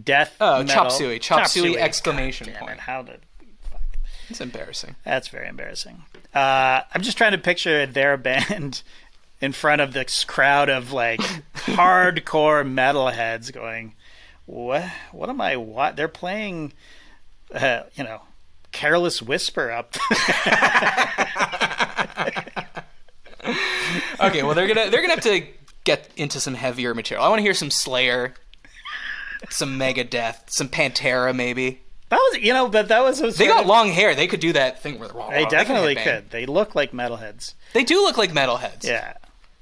[0.02, 0.34] death.
[0.40, 0.74] Oh, metal.
[0.74, 2.72] chop suey, chop suey, exclamation God point.
[2.72, 3.20] it, How did?
[3.70, 3.82] Fuck.
[4.30, 4.96] It's embarrassing.
[5.04, 6.04] That's very embarrassing.
[6.34, 8.82] Uh, I'm just trying to picture their band
[9.42, 11.20] in front of this crowd of like
[11.54, 13.94] hardcore metalheads going,
[14.46, 14.84] "What?
[15.12, 15.56] What am I?
[15.56, 15.96] What?
[15.96, 16.72] They're playing,
[17.54, 18.22] uh, you know,
[18.72, 19.96] Careless Whisper up."
[24.20, 25.44] Okay, well they're gonna they're gonna have to
[25.84, 27.24] get into some heavier material.
[27.24, 28.34] I want to hear some Slayer,
[29.50, 31.80] some Megadeth, some Pantera, maybe.
[32.08, 33.20] that was, you know, but that was.
[33.20, 34.14] A They got of- long hair.
[34.14, 36.04] They could do that thing where they're They definitely headbang.
[36.04, 36.30] could.
[36.30, 37.54] They look like metalheads.
[37.72, 38.84] They do look like metalheads.
[38.84, 39.14] Yeah,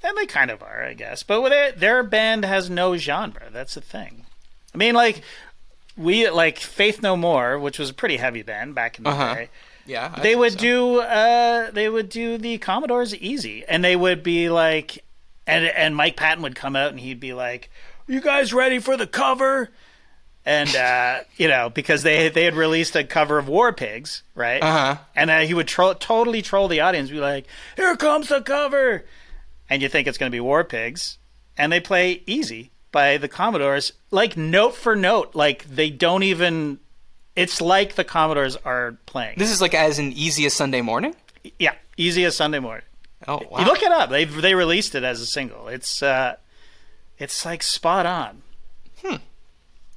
[0.04, 1.22] and they kind of are, I guess.
[1.22, 3.48] But their their band has no genre.
[3.50, 4.26] That's the thing.
[4.74, 5.22] I mean, like
[5.96, 9.34] we like Faith No More, which was a pretty heavy band back in the Uh-huh.
[9.34, 9.48] day.
[9.86, 10.12] yeah.
[10.16, 10.58] I They would so.
[10.58, 15.04] do uh they would do the Commodores easy, and they would be like,
[15.46, 17.70] and and Mike Patton would come out and he'd be like,
[18.06, 19.70] "You guys ready for the cover?"
[20.46, 24.62] And uh, you know, because they they had released a cover of War Pigs, right?
[24.62, 24.96] Uh-huh.
[25.16, 27.46] And uh, he would tro- totally troll the audience, be like,
[27.76, 29.04] "Here comes the cover,"
[29.68, 31.18] and you think it's going to be War Pigs,
[31.58, 36.78] and they play "Easy" by the Commodores, like note for note, like they don't even.
[37.36, 39.38] It's like the Commodores are playing.
[39.38, 41.14] This is like as an easy as Sunday morning.
[41.58, 42.84] yeah, "Easy as Sunday Morning."
[43.28, 43.60] Oh wow.
[43.60, 44.10] You look it up.
[44.10, 45.68] They they released it as a single.
[45.68, 46.36] It's uh,
[47.18, 48.42] it's like spot on.
[49.04, 49.16] Hmm.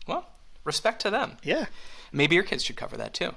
[0.08, 0.26] Well,
[0.64, 1.38] respect to them.
[1.44, 1.66] Yeah,
[2.12, 3.34] Maybe your kids should cover that too.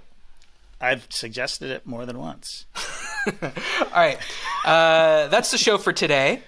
[0.80, 2.66] I've suggested it more than once.
[3.42, 3.50] All
[3.94, 4.18] right.
[4.64, 6.42] Uh, that's the show for today.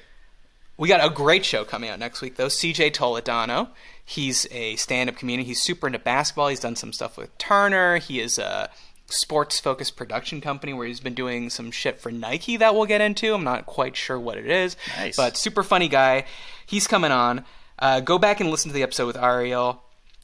[0.78, 2.46] We got a great show coming out next week, though.
[2.46, 3.68] CJ Toledano.
[4.04, 5.44] He's a stand up comedian.
[5.46, 6.48] He's super into basketball.
[6.48, 7.98] He's done some stuff with Turner.
[7.98, 8.70] He is a
[9.06, 13.00] sports focused production company where he's been doing some shit for Nike that we'll get
[13.00, 13.34] into.
[13.34, 14.76] I'm not quite sure what it is.
[14.96, 15.16] Nice.
[15.16, 16.26] But super funny guy.
[16.64, 17.44] He's coming on.
[17.78, 19.82] Uh, go back and listen to the episode with Ariel.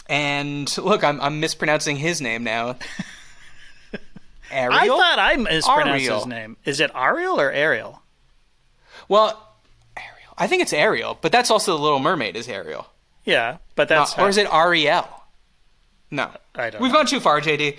[0.08, 2.76] And look, I'm, I'm mispronouncing his name now.
[4.50, 4.72] Ariel?
[4.72, 6.18] I thought I mispronounced Ariel.
[6.18, 6.56] his name.
[6.64, 8.02] Is it Ariel or Ariel?
[9.08, 9.43] Well.
[10.36, 12.86] I think it's Ariel, but that's also the Little Mermaid is Ariel.
[13.24, 15.08] Yeah, but that's Uh, or is it Ariel?
[16.10, 16.30] No.
[16.54, 16.98] I don't We've know.
[16.98, 17.76] gone too far, JD.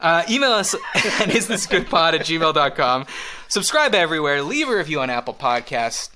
[0.00, 3.06] Uh, email us at isthisgoodpod at gmail.com.
[3.48, 4.40] Subscribe everywhere.
[4.42, 6.08] Leave a review on Apple Podcasts.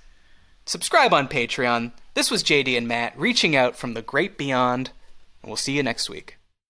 [0.65, 1.93] Subscribe on Patreon.
[2.15, 4.91] This was JD and Matt reaching out from the great beyond.
[5.43, 6.38] And we'll see you next week.